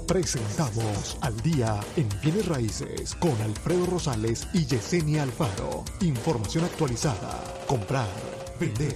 Presentamos 0.09 1.19
al 1.21 1.39
día 1.41 1.79
en 1.95 2.09
bienes 2.19 2.47
raíces 2.47 3.13
con 3.13 3.39
Alfredo 3.43 3.85
Rosales 3.85 4.47
y 4.53 4.65
Yesenia 4.65 5.21
Alfaro. 5.21 5.85
Información 6.01 6.63
actualizada. 6.63 7.43
Comprar, 7.67 8.09
vender, 8.59 8.95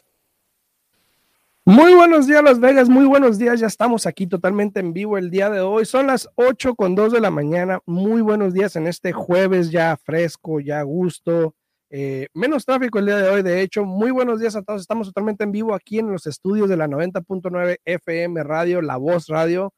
Muy 1.65 1.93
buenos 1.93 2.25
días, 2.25 2.43
Las 2.43 2.59
Vegas. 2.59 2.89
Muy 2.89 3.05
buenos 3.05 3.37
días. 3.37 3.59
Ya 3.59 3.67
estamos 3.67 4.07
aquí 4.07 4.25
totalmente 4.25 4.79
en 4.79 4.93
vivo 4.93 5.19
el 5.19 5.29
día 5.29 5.47
de 5.51 5.59
hoy. 5.59 5.85
Son 5.85 6.07
las 6.07 6.27
8 6.33 6.73
con 6.73 6.95
2 6.95 7.13
de 7.13 7.21
la 7.21 7.29
mañana. 7.29 7.79
Muy 7.85 8.21
buenos 8.21 8.55
días 8.55 8.75
en 8.75 8.87
este 8.87 9.11
jueves 9.11 9.69
ya 9.69 9.95
fresco, 9.95 10.59
ya 10.59 10.79
a 10.79 10.83
gusto. 10.83 11.53
Eh, 11.91 12.29
menos 12.33 12.65
tráfico 12.65 12.97
el 12.97 13.05
día 13.05 13.17
de 13.17 13.29
hoy, 13.29 13.43
de 13.43 13.61
hecho. 13.61 13.85
Muy 13.85 14.09
buenos 14.09 14.39
días 14.39 14.55
a 14.55 14.63
todos. 14.63 14.81
Estamos 14.81 15.05
totalmente 15.09 15.43
en 15.43 15.51
vivo 15.51 15.75
aquí 15.75 15.99
en 15.99 16.11
los 16.11 16.25
estudios 16.25 16.67
de 16.67 16.77
la 16.77 16.87
90.9 16.87 17.77
FM 17.85 18.43
Radio, 18.43 18.81
La 18.81 18.97
Voz 18.97 19.27
Radio.org. 19.27 19.71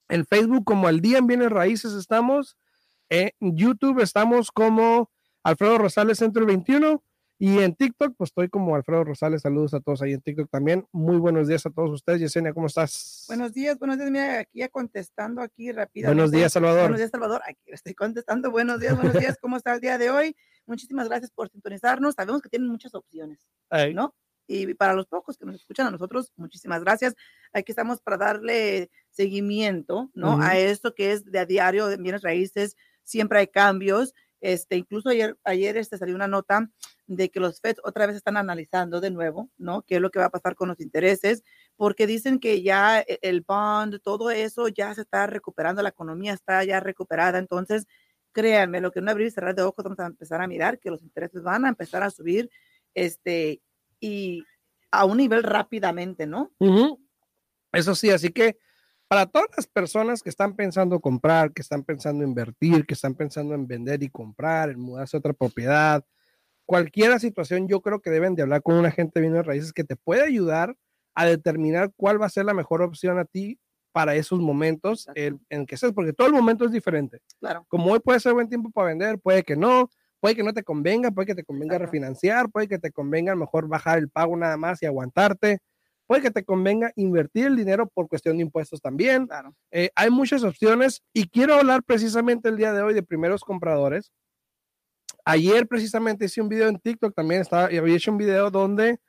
En 0.09 0.25
Facebook 0.25 0.65
como 0.65 0.89
El 0.89 0.99
Día 0.99 1.19
en 1.19 1.27
Bienes 1.27 1.49
Raíces 1.49 1.93
estamos. 1.93 2.57
En 3.07 3.31
YouTube 3.39 4.01
estamos 4.01 4.51
como 4.51 5.09
Alfredo 5.45 5.77
Rosales 5.77 6.17
Centro 6.17 6.45
21. 6.45 7.03
Y 7.37 7.59
en 7.59 7.75
TikTok, 7.75 8.15
pues 8.17 8.29
estoy 8.29 8.47
como 8.47 8.75
Alfredo 8.75 9.03
Rosales. 9.03 9.41
Saludos 9.41 9.73
a 9.73 9.81
todos 9.81 10.01
ahí 10.01 10.13
en 10.13 10.21
TikTok 10.21 10.49
también. 10.49 10.87
Muy 10.91 11.17
buenos 11.17 11.47
días 11.49 11.65
a 11.65 11.69
todos 11.69 11.91
ustedes. 11.91 12.21
Yesenia, 12.21 12.53
¿cómo 12.53 12.67
estás? 12.67 13.25
Buenos 13.27 13.53
días, 13.53 13.77
buenos 13.77 13.97
días. 13.97 14.09
Mira, 14.09 14.39
aquí 14.39 14.59
ya 14.59 14.69
contestando 14.69 15.41
aquí 15.41 15.71
rápido. 15.71 16.07
Buenos 16.07 16.31
días, 16.31 16.53
Salvador. 16.53 16.83
Buenos 16.83 16.97
días, 16.97 17.11
Salvador. 17.11 17.41
Aquí 17.45 17.59
estoy 17.65 17.93
contestando. 17.93 18.49
Buenos 18.49 18.79
días, 18.79 18.95
buenos 18.95 19.19
días. 19.19 19.37
¿Cómo 19.39 19.57
está 19.57 19.75
el 19.75 19.81
día 19.81 19.97
de 19.97 20.09
hoy? 20.09 20.35
Muchísimas 20.65 21.09
gracias 21.09 21.29
por 21.29 21.49
sintonizarnos. 21.49 22.15
Sabemos 22.15 22.41
que 22.41 22.49
tienen 22.49 22.69
muchas 22.69 22.95
opciones, 22.95 23.45
¿no? 23.93 24.15
Y 24.47 24.73
para 24.73 24.93
los 24.93 25.05
pocos 25.05 25.37
que 25.37 25.45
nos 25.45 25.55
escuchan 25.55 25.87
a 25.87 25.91
nosotros, 25.91 26.31
muchísimas 26.37 26.83
gracias. 26.83 27.15
Aquí 27.51 27.71
estamos 27.71 27.99
para 28.01 28.17
darle 28.17 28.89
seguimiento, 29.09 30.09
¿no? 30.13 30.41
A 30.41 30.57
esto 30.57 30.95
que 30.95 31.11
es 31.11 31.25
de 31.25 31.37
a 31.37 31.45
diario 31.45 31.87
de 31.87 31.97
bienes 31.97 32.23
raíces. 32.23 32.77
Siempre 33.03 33.37
hay 33.37 33.47
cambios 33.47 34.15
este, 34.45 34.77
incluso 34.77 35.09
ayer, 35.09 35.35
ayer 35.43 35.75
este, 35.75 35.97
salió 35.97 36.13
una 36.13 36.27
nota 36.27 36.69
de 37.07 37.31
que 37.31 37.39
los 37.39 37.59
FED 37.59 37.77
otra 37.83 38.05
vez 38.05 38.15
están 38.15 38.37
analizando 38.37 39.01
de 39.01 39.09
nuevo, 39.09 39.49
¿no? 39.57 39.81
¿Qué 39.81 39.95
es 39.95 40.01
lo 40.01 40.11
que 40.11 40.19
va 40.19 40.25
a 40.25 40.29
pasar 40.29 40.53
con 40.53 40.67
los 40.67 40.79
intereses? 40.79 41.43
Porque 41.75 42.05
dicen 42.05 42.37
que 42.37 42.61
ya 42.61 42.99
e, 42.99 43.17
el 43.23 43.41
bond, 43.41 43.99
todo 44.03 44.29
eso 44.29 44.67
ya 44.67 44.93
se 44.93 45.01
está 45.01 45.25
recuperando, 45.25 45.81
la 45.81 45.89
economía 45.89 46.33
está 46.33 46.63
ya 46.63 46.79
recuperada. 46.79 47.39
Entonces, 47.39 47.87
créanme, 48.33 48.81
lo 48.81 48.91
que 48.91 49.01
no 49.01 49.09
abrir 49.09 49.25
y 49.27 49.31
cerrar 49.31 49.55
de 49.55 49.63
ojos, 49.63 49.83
vamos 49.83 49.97
a 49.99 50.05
empezar 50.05 50.39
a 50.41 50.47
mirar 50.47 50.77
que 50.77 50.91
los 50.91 51.01
intereses 51.01 51.41
van 51.41 51.65
a 51.65 51.69
empezar 51.69 52.03
a 52.03 52.11
subir, 52.11 52.51
este, 52.93 53.63
y 53.99 54.43
a 54.91 55.05
un 55.05 55.17
nivel 55.17 55.41
rápidamente, 55.41 56.27
¿no? 56.27 56.51
Eso 57.71 57.95
sí, 57.95 58.11
así 58.11 58.29
que 58.29 58.59
para 59.07 59.25
todas 59.27 59.49
las 59.55 59.67
personas 59.67 60.23
que 60.23 60.29
están 60.29 60.55
pensando 60.55 60.99
comprar, 60.99 61.53
que 61.53 61.61
están 61.61 61.83
pensando 61.83 62.23
invertir, 62.23 62.85
que 62.85 62.95
están 62.95 63.13
pensando 63.13 63.53
en 63.53 63.67
vender 63.67 64.01
y 64.03 64.09
comprar, 64.09 64.69
en 64.69 64.79
mudarse 64.79 65.15
a 65.15 65.19
otra 65.19 65.33
propiedad, 65.33 66.03
cualquier 66.65 67.19
situación, 67.19 67.67
yo 67.67 67.81
creo 67.81 68.01
que 68.01 68.09
deben 68.09 68.35
de 68.35 68.41
hablar 68.41 68.63
con 68.63 68.75
un 68.75 68.85
agente 68.85 69.19
de 69.19 69.27
bienes 69.27 69.45
raíces 69.45 69.73
que 69.73 69.83
te 69.83 69.95
puede 69.95 70.23
ayudar 70.23 70.75
a 71.13 71.25
determinar 71.25 71.91
cuál 71.95 72.21
va 72.21 72.25
a 72.25 72.29
ser 72.29 72.45
la 72.45 72.53
mejor 72.53 72.81
opción 72.81 73.19
a 73.19 73.25
ti 73.25 73.59
para 73.91 74.15
esos 74.15 74.39
momentos 74.39 75.07
en 75.15 75.65
que 75.65 75.75
estés, 75.75 75.93
porque 75.93 76.11
todo 76.11 76.27
el 76.27 76.33
momento 76.33 76.65
es 76.65 76.71
diferente. 76.71 77.21
Claro. 77.39 77.65
Como 77.69 77.93
hoy 77.93 77.99
puede 77.99 78.19
ser 78.19 78.33
buen 78.33 78.49
tiempo 78.49 78.69
para 78.71 78.89
vender, 78.89 79.19
puede 79.19 79.43
que 79.43 79.55
no, 79.55 79.89
puede 80.19 80.35
que 80.35 80.43
no 80.43 80.51
te 80.51 80.63
convenga, 80.63 81.11
puede 81.11 81.27
que 81.27 81.35
te 81.35 81.45
convenga 81.45 81.77
refinanciar, 81.77 82.49
puede 82.49 82.67
que 82.67 82.79
te 82.79 82.91
convenga 82.91 83.31
a 83.31 83.35
lo 83.35 83.41
mejor 83.41 83.69
bajar 83.69 83.99
el 83.99 84.09
pago 84.09 84.35
nada 84.35 84.57
más 84.57 84.81
y 84.81 84.85
aguantarte 84.85 85.59
puede 86.07 86.21
que 86.21 86.31
te 86.31 86.43
convenga 86.43 86.91
invertir 86.95 87.47
el 87.47 87.55
dinero 87.55 87.87
por 87.87 88.07
cuestión 88.07 88.37
de 88.37 88.43
impuestos 88.43 88.81
también. 88.81 89.27
Claro. 89.27 89.55
Eh, 89.71 89.89
hay 89.95 90.09
muchas 90.09 90.43
opciones 90.43 91.03
y 91.13 91.27
quiero 91.27 91.55
hablar 91.55 91.83
precisamente 91.83 92.49
el 92.49 92.57
día 92.57 92.73
de 92.73 92.81
hoy 92.81 92.93
de 92.93 93.03
primeros 93.03 93.43
compradores. 93.43 94.11
Ayer 95.25 95.67
precisamente 95.67 96.25
hice 96.25 96.41
un 96.41 96.49
video 96.49 96.67
en 96.67 96.79
TikTok, 96.79 97.15
también 97.15 97.41
estaba, 97.41 97.71
y 97.71 97.77
había 97.77 97.95
hecho 97.95 98.11
un 98.11 98.17
video 98.17 98.51
donde 98.51 98.99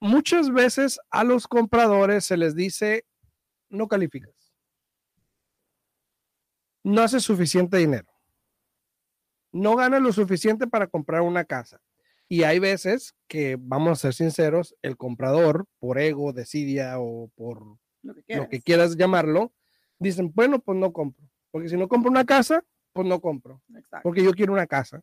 muchas 0.00 0.50
veces 0.50 1.00
a 1.10 1.24
los 1.24 1.48
compradores 1.48 2.24
se 2.24 2.36
les 2.36 2.54
dice, 2.54 3.04
no 3.68 3.88
calificas. 3.88 4.54
No 6.84 7.02
haces 7.02 7.24
suficiente 7.24 7.76
dinero. 7.78 8.06
No 9.52 9.74
ganas 9.76 10.00
lo 10.00 10.12
suficiente 10.12 10.66
para 10.66 10.86
comprar 10.86 11.22
una 11.22 11.44
casa. 11.44 11.80
Y 12.28 12.42
hay 12.42 12.58
veces 12.58 13.14
que, 13.26 13.56
vamos 13.58 13.92
a 13.92 13.96
ser 13.96 14.14
sinceros, 14.14 14.76
el 14.82 14.96
comprador, 14.96 15.64
por 15.78 15.98
ego, 15.98 16.32
desidia 16.32 17.00
o 17.00 17.30
por 17.34 17.78
lo 18.02 18.48
que, 18.48 18.60
quieras 18.60 18.96
llamarlo, 18.96 19.52
dicen, 19.98 20.30
bueno, 20.34 20.58
pues 20.60 20.78
no 20.78 20.92
compro. 20.92 21.26
Porque 21.50 21.70
si 21.70 21.76
no 21.76 21.88
compro 21.88 22.10
una 22.10 22.26
casa, 22.26 22.62
pues 22.92 23.06
no 23.06 23.20
compro. 23.20 23.62
Porque 24.02 24.22
yo 24.22 24.32
quiero 24.32 24.52
una 24.52 24.66
casa. 24.66 25.00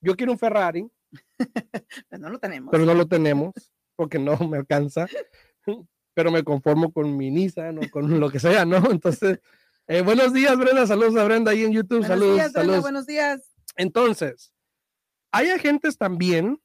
Yo 0.00 0.16
quiero 0.16 0.32
un 0.32 0.38
Ferrari. 0.38 0.88
pero 2.08 2.22
no 2.22 2.30
lo 2.30 2.38
tenemos. 2.38 2.72
Pero 2.72 2.84
no 2.84 2.94
lo 2.94 3.06
tenemos, 3.06 3.54
porque 3.94 4.18
no 4.18 4.36
me 4.38 4.56
alcanza. 4.56 5.06
pero 6.14 6.32
me 6.32 6.42
conformo 6.42 6.92
con 6.92 7.16
mi 7.16 7.30
Nissan 7.30 7.78
o 7.78 7.90
con 7.90 8.18
lo 8.18 8.30
que 8.30 8.40
sea, 8.40 8.64
¿no? 8.64 8.90
Entonces, 8.90 9.38
eh, 9.86 10.02
buenos 10.02 10.32
días, 10.32 10.56
Brenda. 10.56 10.86
Saludos 10.88 11.16
a 11.16 11.24
Brenda 11.24 11.52
ahí 11.52 11.62
en 11.62 11.72
YouTube. 11.72 12.00
Buenos 12.00 12.08
saludos, 12.08 12.34
días, 12.34 12.52
saludos. 12.52 12.80
buenos 12.82 13.06
días. 13.06 13.52
Entonces, 13.76 14.52
hay 15.36 15.50
agentes 15.50 15.98
también 15.98 16.62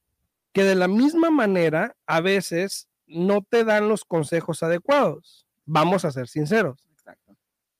que 0.53 0.63
de 0.63 0.75
la 0.75 0.87
misma 0.87 1.29
manera 1.29 1.97
a 2.05 2.21
veces 2.21 2.87
no 3.05 3.41
te 3.41 3.65
dan 3.65 3.89
los 3.89 4.05
consejos 4.05 4.63
adecuados. 4.63 5.45
Vamos 5.65 6.05
a 6.05 6.11
ser 6.11 6.29
sinceros. 6.29 6.87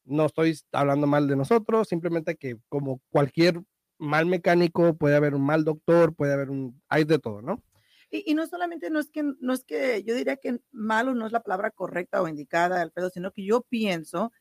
No 0.03 0.25
estoy 0.25 0.59
hablando 0.73 1.07
mal 1.07 1.29
de 1.29 1.37
nosotros, 1.37 1.87
simplemente 1.87 2.35
que 2.35 2.57
como 2.67 2.99
cualquier 3.09 3.61
mal 3.99 4.25
mecánico 4.25 4.93
puede 4.97 5.15
haber 5.15 5.33
un 5.33 5.45
mal 5.45 5.63
doctor, 5.63 6.13
puede 6.13 6.33
haber 6.33 6.49
un, 6.49 6.81
hay 6.89 7.05
de 7.05 7.19
todo, 7.19 7.41
¿no? 7.41 7.63
Y, 8.09 8.33
no 8.33 8.45
solamente 8.45 8.89
no 8.89 8.99
es 8.99 9.09
que, 9.09 9.23
no 9.23 9.53
es 9.53 9.63
que 9.63 10.03
yo 10.03 10.13
diría 10.13 10.35
que 10.35 10.59
malo 10.71 11.15
no 11.15 11.25
es 11.25 11.31
la 11.31 11.43
palabra 11.43 11.71
correcta 11.71 12.21
o 12.21 12.27
indicada, 12.27 12.81
Alfredo, 12.81 13.09
sino 13.09 13.31
que 13.31 13.45
yo 13.45 13.61
pienso 13.61 14.33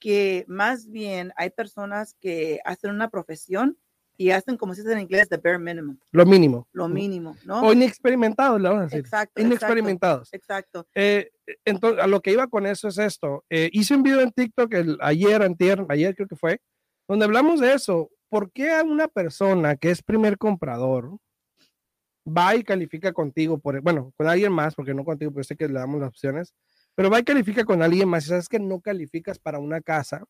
que 0.00 0.44
más 0.48 0.88
bien 0.90 1.32
hay 1.36 1.50
personas 1.50 2.16
que 2.20 2.58
hacen 2.64 2.90
una 2.90 3.08
profesión 3.08 3.78
y 4.22 4.30
hacen 4.30 4.56
como 4.56 4.74
se 4.74 4.82
dice 4.82 4.94
en 4.94 5.00
inglés, 5.00 5.28
the 5.28 5.36
bare 5.36 5.58
minimum. 5.58 5.98
Lo 6.12 6.24
mínimo. 6.24 6.68
Lo 6.72 6.88
mínimo, 6.88 7.36
¿no? 7.44 7.60
O 7.62 7.72
inexperimentados, 7.72 8.60
le 8.60 8.68
vamos 8.68 8.82
a 8.82 8.84
decir. 8.84 9.00
Exacto. 9.00 9.42
Inexperimentados. 9.42 10.32
Exacto. 10.32 10.86
Eh, 10.94 11.30
entonces, 11.64 12.02
a 12.02 12.06
lo 12.06 12.20
que 12.20 12.30
iba 12.30 12.46
con 12.46 12.66
eso 12.66 12.86
es 12.86 12.98
esto. 12.98 13.44
Eh, 13.50 13.68
hice 13.72 13.96
un 13.96 14.04
video 14.04 14.20
en 14.20 14.30
TikTok 14.30 14.72
el, 14.74 14.98
ayer, 15.00 15.42
antier, 15.42 15.84
ayer 15.88 16.14
creo 16.14 16.28
que 16.28 16.36
fue, 16.36 16.60
donde 17.08 17.24
hablamos 17.24 17.58
de 17.58 17.72
eso. 17.72 18.10
¿Por 18.28 18.52
qué 18.52 18.70
a 18.70 18.84
una 18.84 19.08
persona 19.08 19.76
que 19.76 19.90
es 19.90 20.02
primer 20.02 20.38
comprador 20.38 21.18
va 22.26 22.54
y 22.54 22.62
califica 22.62 23.12
contigo, 23.12 23.58
por, 23.58 23.80
bueno, 23.80 24.12
con 24.16 24.28
alguien 24.28 24.52
más, 24.52 24.74
porque 24.76 24.94
no 24.94 25.04
contigo, 25.04 25.32
pero 25.32 25.42
sé 25.44 25.56
que 25.56 25.66
le 25.66 25.74
damos 25.74 26.00
las 26.00 26.10
opciones, 26.10 26.54
pero 26.94 27.10
va 27.10 27.18
y 27.18 27.24
califica 27.24 27.64
con 27.64 27.82
alguien 27.82 28.08
más 28.08 28.24
y 28.24 28.28
sabes 28.28 28.48
que 28.48 28.60
no 28.60 28.80
calificas 28.80 29.38
para 29.38 29.58
una 29.58 29.80
casa, 29.80 30.24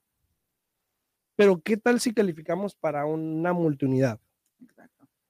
pero 1.36 1.60
¿qué 1.62 1.76
tal 1.76 2.00
si 2.00 2.12
calificamos 2.12 2.74
para 2.74 3.06
una 3.06 3.52
multiunidad? 3.52 4.20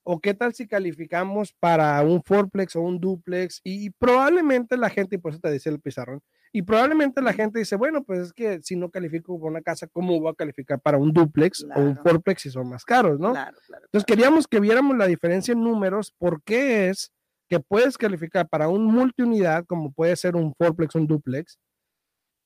¿O 0.05 0.21
qué 0.21 0.35
tal 0.35 0.53
si 0.53 0.67
calificamos 0.67 1.53
para 1.53 2.03
un 2.03 2.23
fourplex 2.23 2.75
o 2.75 2.81
un 2.81 2.99
duplex? 2.99 3.61
Y, 3.63 3.91
probablemente 3.91 4.77
la 4.77 4.91
gente, 4.91 5.17
y 5.17 5.19
por 5.19 5.33
eso 5.33 5.41
te 5.41 5.51
decía 5.51 5.71
el 5.71 5.81
pizarrón, 5.81 6.21
y 6.53 6.63
probablemente 6.63 7.23
la 7.23 7.33
gente 7.33 7.61
dice, 7.61 7.77
bueno, 7.77 8.03
pues 8.03 8.21
es 8.21 8.33
que 8.33 8.61
si 8.63 8.77
no 8.77 8.91
califico 8.91 9.39
para 9.39 9.51
una 9.51 9.63
casa, 9.63 9.87
¿cómo 9.87 10.21
voy 10.21 10.31
a 10.31 10.35
calificar 10.35 10.81
para 10.81 10.99
un 10.99 11.13
duplex 11.13 11.65
o 11.75 11.81
un 11.81 11.97
fourplex 11.97 12.43
si 12.43 12.51
son 12.51 12.69
más 12.69 12.85
caros, 12.85 13.19
no? 13.19 13.29
Entonces 13.29 14.05
queríamos 14.07 14.47
que 14.47 14.61
viéramos 14.61 14.97
la 14.97 15.07
diferencia 15.07 15.53
en 15.53 15.63
números, 15.63 16.13
por 16.19 16.43
qué 16.43 16.91
es 16.91 17.13
que 17.49 17.61
puedes 17.61 17.97
calificar 17.97 18.49
para 18.49 18.69
un 18.69 18.85
multiunidad, 18.85 19.65
como 19.67 19.93
puede 19.93 20.17
ser 20.17 20.37
un 20.37 20.53
fourplex, 20.55 20.95
un 20.95 21.07
duplex, 21.07 21.59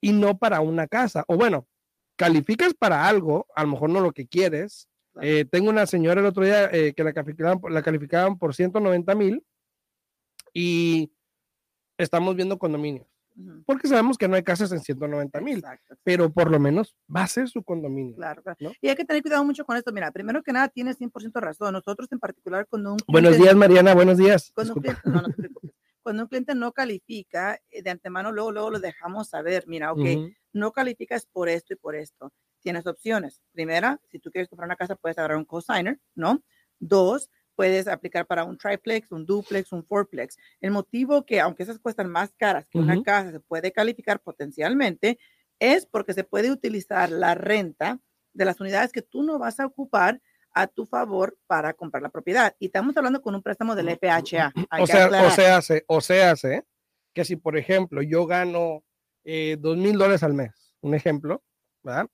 y 0.00 0.12
no 0.12 0.38
para 0.38 0.60
una 0.60 0.86
casa. 0.86 1.24
O 1.26 1.36
bueno, 1.36 1.66
calificas 2.16 2.74
para 2.74 3.06
algo, 3.06 3.46
a 3.54 3.62
lo 3.62 3.70
mejor 3.70 3.90
no 3.90 4.00
lo 4.00 4.12
que 4.12 4.26
quieres, 4.26 4.88
eh, 5.20 5.44
tengo 5.50 5.70
una 5.70 5.86
señora 5.86 6.20
el 6.20 6.26
otro 6.26 6.44
día 6.44 6.68
eh, 6.72 6.92
que 6.94 7.04
la 7.04 7.12
calificaban, 7.12 7.60
la 7.70 7.82
calificaban 7.82 8.38
por 8.38 8.54
190 8.54 9.14
mil 9.14 9.44
y 10.52 11.12
estamos 11.96 12.36
viendo 12.36 12.58
condominios. 12.58 13.06
Porque 13.66 13.86
sabemos 13.86 14.16
que 14.16 14.28
no 14.28 14.36
hay 14.36 14.42
casas 14.42 14.72
en 14.72 14.80
190 14.80 15.40
mil, 15.42 15.62
pero 16.02 16.32
por 16.32 16.50
lo 16.50 16.58
menos 16.58 16.96
va 17.14 17.24
a 17.24 17.26
ser 17.26 17.48
su 17.48 17.62
condominio. 17.62 18.16
Claro, 18.16 18.42
Y 18.80 18.88
hay 18.88 18.96
que 18.96 19.04
tener 19.04 19.20
cuidado 19.20 19.44
mucho 19.44 19.66
con 19.66 19.76
esto. 19.76 19.92
Mira, 19.92 20.10
primero 20.10 20.42
que 20.42 20.52
nada, 20.52 20.68
tienes 20.68 20.98
100% 20.98 21.32
razón. 21.34 21.74
Nosotros 21.74 22.10
en 22.12 22.18
particular 22.18 22.66
cuando 22.66 22.92
un... 22.92 22.98
Buenos 23.06 23.36
días, 23.36 23.54
Mariana, 23.54 23.94
buenos 23.94 24.16
días. 24.16 24.52
Cuando 24.54 24.74
un, 24.74 24.80
cliente, 24.80 25.02
no, 25.04 25.20
no 25.20 25.28
cuando 26.02 26.22
un 26.22 26.28
cliente 26.28 26.54
no 26.54 26.72
califica, 26.72 27.60
eh, 27.68 27.82
de 27.82 27.90
antemano 27.90 28.32
luego, 28.32 28.52
luego 28.52 28.70
lo 28.70 28.80
dejamos 28.80 29.28
saber. 29.28 29.64
Mira, 29.66 29.92
ok, 29.92 30.00
no 30.56 30.72
calificas 30.72 31.26
por 31.26 31.48
esto 31.48 31.74
y 31.74 31.76
por 31.76 31.94
esto 31.94 32.32
tienes 32.60 32.86
opciones. 32.86 33.40
Primera, 33.52 34.00
si 34.10 34.18
tú 34.18 34.30
quieres 34.30 34.48
comprar 34.48 34.66
una 34.66 34.76
casa, 34.76 34.96
puedes 34.96 35.16
agarrar 35.18 35.36
un 35.36 35.44
cosigner, 35.44 36.00
¿no? 36.14 36.42
Dos, 36.78 37.30
puedes 37.54 37.86
aplicar 37.86 38.26
para 38.26 38.44
un 38.44 38.58
triplex, 38.58 39.12
un 39.12 39.24
duplex, 39.24 39.72
un 39.72 39.84
fourplex. 39.84 40.36
El 40.60 40.72
motivo 40.72 41.24
que, 41.24 41.40
aunque 41.40 41.62
esas 41.62 41.78
cuestan 41.78 42.10
más 42.10 42.34
caras 42.36 42.66
que 42.66 42.78
una 42.78 43.02
casa, 43.02 43.30
se 43.32 43.40
puede 43.40 43.72
calificar 43.72 44.20
potencialmente, 44.20 45.18
es 45.58 45.86
porque 45.86 46.12
se 46.12 46.24
puede 46.24 46.50
utilizar 46.50 47.10
la 47.10 47.34
renta 47.34 48.00
de 48.34 48.44
las 48.44 48.60
unidades 48.60 48.92
que 48.92 49.02
tú 49.02 49.22
no 49.22 49.38
vas 49.38 49.60
a 49.60 49.66
ocupar 49.66 50.20
a 50.52 50.66
tu 50.66 50.86
favor 50.86 51.38
para 51.46 51.74
comprar 51.74 52.02
la 52.02 52.08
propiedad. 52.08 52.54
Y 52.58 52.66
estamos 52.66 52.96
hablando 52.96 53.22
con 53.22 53.34
un 53.34 53.42
préstamo 53.42 53.74
del 53.74 53.90
FHA. 53.90 54.52
O 54.80 54.86
sea, 54.86 55.08
o 55.26 55.30
sea, 55.30 55.60
o 55.86 56.00
sea, 56.00 56.34
que 57.12 57.24
si, 57.24 57.36
por 57.36 57.56
ejemplo, 57.56 58.02
yo 58.02 58.26
gano 58.26 58.82
dos 59.58 59.76
mil 59.76 59.98
dólares 59.98 60.22
al 60.22 60.34
mes, 60.34 60.74
un 60.80 60.94
ejemplo, 60.94 61.42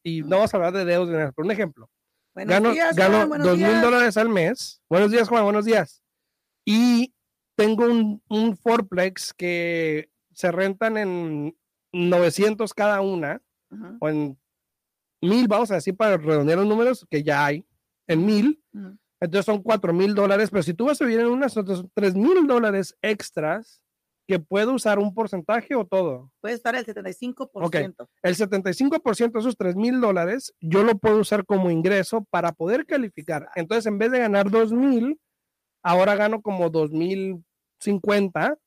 y 0.03 0.23
no 0.23 0.37
vamos 0.37 0.53
a 0.53 0.57
hablar 0.57 0.73
de 0.73 0.85
deudas, 0.85 1.33
por 1.35 1.45
un 1.45 1.51
ejemplo. 1.51 1.91
gano, 2.35 3.27
dos 3.39 3.59
mil 3.59 3.81
dólares 3.81 4.17
al 4.17 4.29
mes. 4.29 4.81
Buenos 4.89 5.11
días, 5.11 5.29
Juan, 5.29 5.45
buenos 5.45 5.65
días. 5.65 6.03
Y 6.65 7.15
tengo 7.57 7.85
un, 7.85 8.23
un 8.29 8.57
fourplex 8.57 9.33
que 9.35 10.11
se 10.33 10.51
rentan 10.51 10.97
en 10.97 11.57
900 11.93 12.73
cada 12.75 13.01
una, 13.01 13.43
o 14.01 14.09
en 14.09 14.39
mil, 15.23 15.49
vamos 15.49 15.71
a 15.71 15.77
decir 15.77 15.97
para 15.97 16.17
redondear 16.17 16.59
los 16.59 16.67
números 16.67 17.07
que 17.09 17.23
ya 17.23 17.47
hay, 17.47 17.67
en 18.07 18.27
mil. 18.27 18.63
Entonces 19.21 19.47
son 19.47 19.63
cuatro 19.63 19.93
mil 19.93 20.15
dólares, 20.15 20.51
pero 20.51 20.63
si 20.63 20.75
tú 20.75 20.87
vas 20.87 21.01
a 21.01 21.05
vivir 21.05 21.21
en 21.21 21.29
unas, 21.29 21.53
son 21.53 21.91
tres 21.95 22.15
mil 22.15 22.47
dólares 22.47 22.97
extras 23.03 23.83
que 24.27 24.39
puedo 24.39 24.73
usar 24.73 24.99
un 24.99 25.15
porcentaje 25.15 25.75
o 25.75 25.87
todo? 25.87 26.31
Puede 26.41 26.55
estar 26.55 26.75
el 26.75 26.87
75%. 26.87 28.09
El 28.23 28.37
75% 28.37 29.33
de 29.33 29.41
esos 29.41 29.57
3 29.57 29.77
mil 29.77 30.01
dólares 30.01 30.55
yo 30.61 30.85
lo 30.85 30.97
puedo 30.97 31.19
usar 31.19 31.45
como 31.45 31.71
ingreso 31.71 32.25
para 32.31 32.53
poder 32.53 32.87
calificar. 32.87 33.49
Entonces, 33.57 33.87
en 33.87 33.99
vez 33.99 34.11
de 34.11 34.21
ganar 34.21 34.51
2 34.51 34.73
mil, 34.73 35.21
ahora 35.83 36.15
gano 36.15 36.41
como 36.41 36.71
2 36.71 36.93
mil 36.93 37.45
50. 37.81 38.59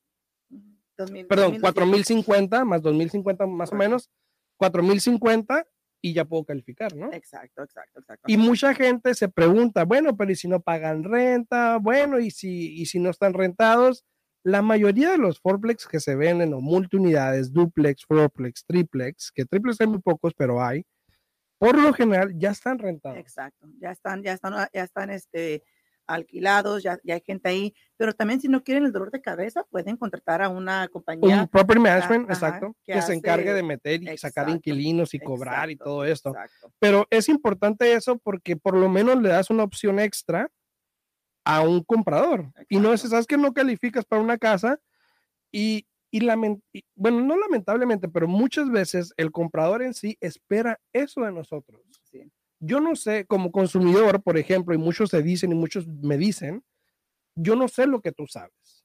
perdón, 1.28 1.58
4 1.60 1.86
mil 1.86 2.04
50 2.04 2.64
más 2.64 2.82
2 2.82 2.94
mil 2.94 3.10
50 3.10 3.46
más 3.46 3.72
o 3.72 3.76
menos. 3.76 4.10
4 4.58 4.82
mil 4.82 5.00
50 5.00 5.66
y 6.00 6.12
ya 6.12 6.24
puedo 6.24 6.44
calificar, 6.44 6.94
¿no? 6.94 7.12
Exacto, 7.12 7.62
exacto, 7.62 8.00
exacto. 8.00 8.24
Y 8.26 8.36
mucha 8.36 8.74
gente 8.74 9.14
se 9.14 9.28
pregunta, 9.28 9.84
bueno, 9.84 10.16
pero 10.16 10.30
¿y 10.30 10.36
si 10.36 10.46
no 10.46 10.60
pagan 10.60 11.04
renta? 11.04 11.78
Bueno, 11.78 12.20
¿y 12.20 12.30
si, 12.30 12.80
y 12.80 12.86
si 12.86 12.98
no 13.00 13.10
están 13.10 13.34
rentados? 13.34 14.04
La 14.46 14.62
mayoría 14.62 15.10
de 15.10 15.18
los 15.18 15.40
fourplex 15.40 15.88
que 15.88 15.98
se 15.98 16.14
venden 16.14 16.54
o 16.54 16.60
multiunidades, 16.60 17.52
duplex, 17.52 18.04
fourplex, 18.06 18.64
triplex, 18.64 19.32
que 19.32 19.44
triplex 19.44 19.80
hay 19.80 19.88
muy 19.88 19.98
pocos, 19.98 20.34
pero 20.34 20.62
hay, 20.62 20.86
por 21.58 21.76
lo 21.76 21.92
general 21.92 22.32
ya 22.38 22.52
están 22.52 22.78
rentados. 22.78 23.18
Exacto, 23.18 23.66
ya 23.80 23.90
están, 23.90 24.22
ya 24.22 24.34
están, 24.34 24.68
ya 24.72 24.84
están 24.84 25.10
este, 25.10 25.64
alquilados, 26.06 26.84
ya, 26.84 26.96
ya 27.02 27.14
hay 27.14 27.22
gente 27.26 27.48
ahí, 27.48 27.74
pero 27.96 28.12
también 28.12 28.40
si 28.40 28.46
no 28.46 28.62
quieren 28.62 28.84
el 28.84 28.92
dolor 28.92 29.10
de 29.10 29.20
cabeza, 29.20 29.64
pueden 29.68 29.96
contratar 29.96 30.42
a 30.42 30.48
una 30.48 30.86
compañía. 30.86 31.42
Un 31.42 31.48
property 31.48 31.80
management, 31.80 32.30
exacto, 32.30 32.76
que, 32.84 33.02
se 33.02 33.14
encargue 33.14 33.52
de 33.52 33.64
meter 33.64 34.00
y 34.00 34.16
sacar 34.16 34.48
inquilinos 34.48 35.12
y 35.12 35.18
cobrar 35.18 35.72
y 35.72 35.76
todo 35.76 36.04
esto. 36.04 36.32
Pero 36.78 37.04
es 37.10 37.28
importante 37.28 37.94
eso 37.94 38.16
porque 38.18 38.56
por 38.56 38.76
lo 38.76 38.88
menos 38.88 39.20
le 39.20 39.30
das 39.30 39.50
una 39.50 39.64
opción 39.64 39.98
extra 39.98 40.48
a 41.46 41.62
un 41.62 41.82
comprador. 41.84 42.52
Y 42.68 42.78
no 42.78 42.92
es, 42.92 43.02
sabes 43.02 43.26
que 43.26 43.38
no 43.38 43.54
calificas 43.54 44.04
para 44.04 44.20
una 44.20 44.36
casa 44.36 44.80
y, 45.52 45.86
y, 46.10 46.20
bueno, 46.96 47.20
no 47.20 47.36
lamentablemente, 47.38 48.08
pero 48.08 48.26
muchas 48.26 48.68
veces 48.68 49.14
el 49.16 49.30
comprador 49.30 49.82
en 49.82 49.94
sí 49.94 50.18
espera 50.20 50.80
eso 50.92 51.22
de 51.22 51.32
nosotros. 51.32 51.80
Yo 52.58 52.80
no 52.80 52.96
sé, 52.96 53.26
como 53.26 53.52
consumidor, 53.52 54.22
por 54.22 54.38
ejemplo, 54.38 54.74
y 54.74 54.78
muchos 54.78 55.10
se 55.10 55.22
dicen 55.22 55.52
y 55.52 55.54
muchos 55.54 55.86
me 55.86 56.18
dicen, 56.18 56.64
yo 57.36 57.54
no 57.54 57.68
sé 57.68 57.86
lo 57.86 58.00
que 58.00 58.12
tú 58.12 58.26
sabes. 58.26 58.84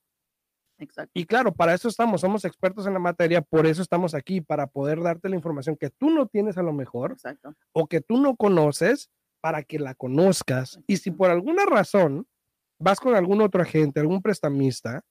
Exacto. 0.77 1.11
Y 1.15 1.25
claro, 1.25 1.53
para 1.53 1.73
eso 1.73 1.87
estamos, 1.87 2.21
somos 2.21 2.45
expertos 2.45 2.85
en 2.85 2.93
la 2.93 2.99
materia, 2.99 3.41
por 3.41 3.65
eso 3.65 3.81
estamos 3.81 4.13
aquí, 4.13 4.41
para 4.41 4.67
poder 4.67 5.01
darte 5.01 5.29
la 5.29 5.35
información 5.35 5.77
que 5.77 5.89
tú 5.89 6.11
no 6.11 6.27
tienes 6.27 6.57
a 6.57 6.63
lo 6.63 6.73
mejor, 6.73 7.13
Exacto. 7.13 7.55
o 7.71 7.87
que 7.87 8.01
tú 8.01 8.19
no 8.19 8.35
conoces, 8.35 9.09
para 9.39 9.63
que 9.63 9.79
la 9.79 9.95
conozcas. 9.95 10.79
Y 10.85 10.97
si 10.97 11.09
por 11.09 11.31
alguna 11.31 11.65
razón 11.65 12.27
vas 12.81 12.99
con 12.99 13.15
algún 13.15 13.41
otro 13.41 13.61
agente, 13.61 13.99
algún 13.99 14.21
prestamista, 14.21 15.01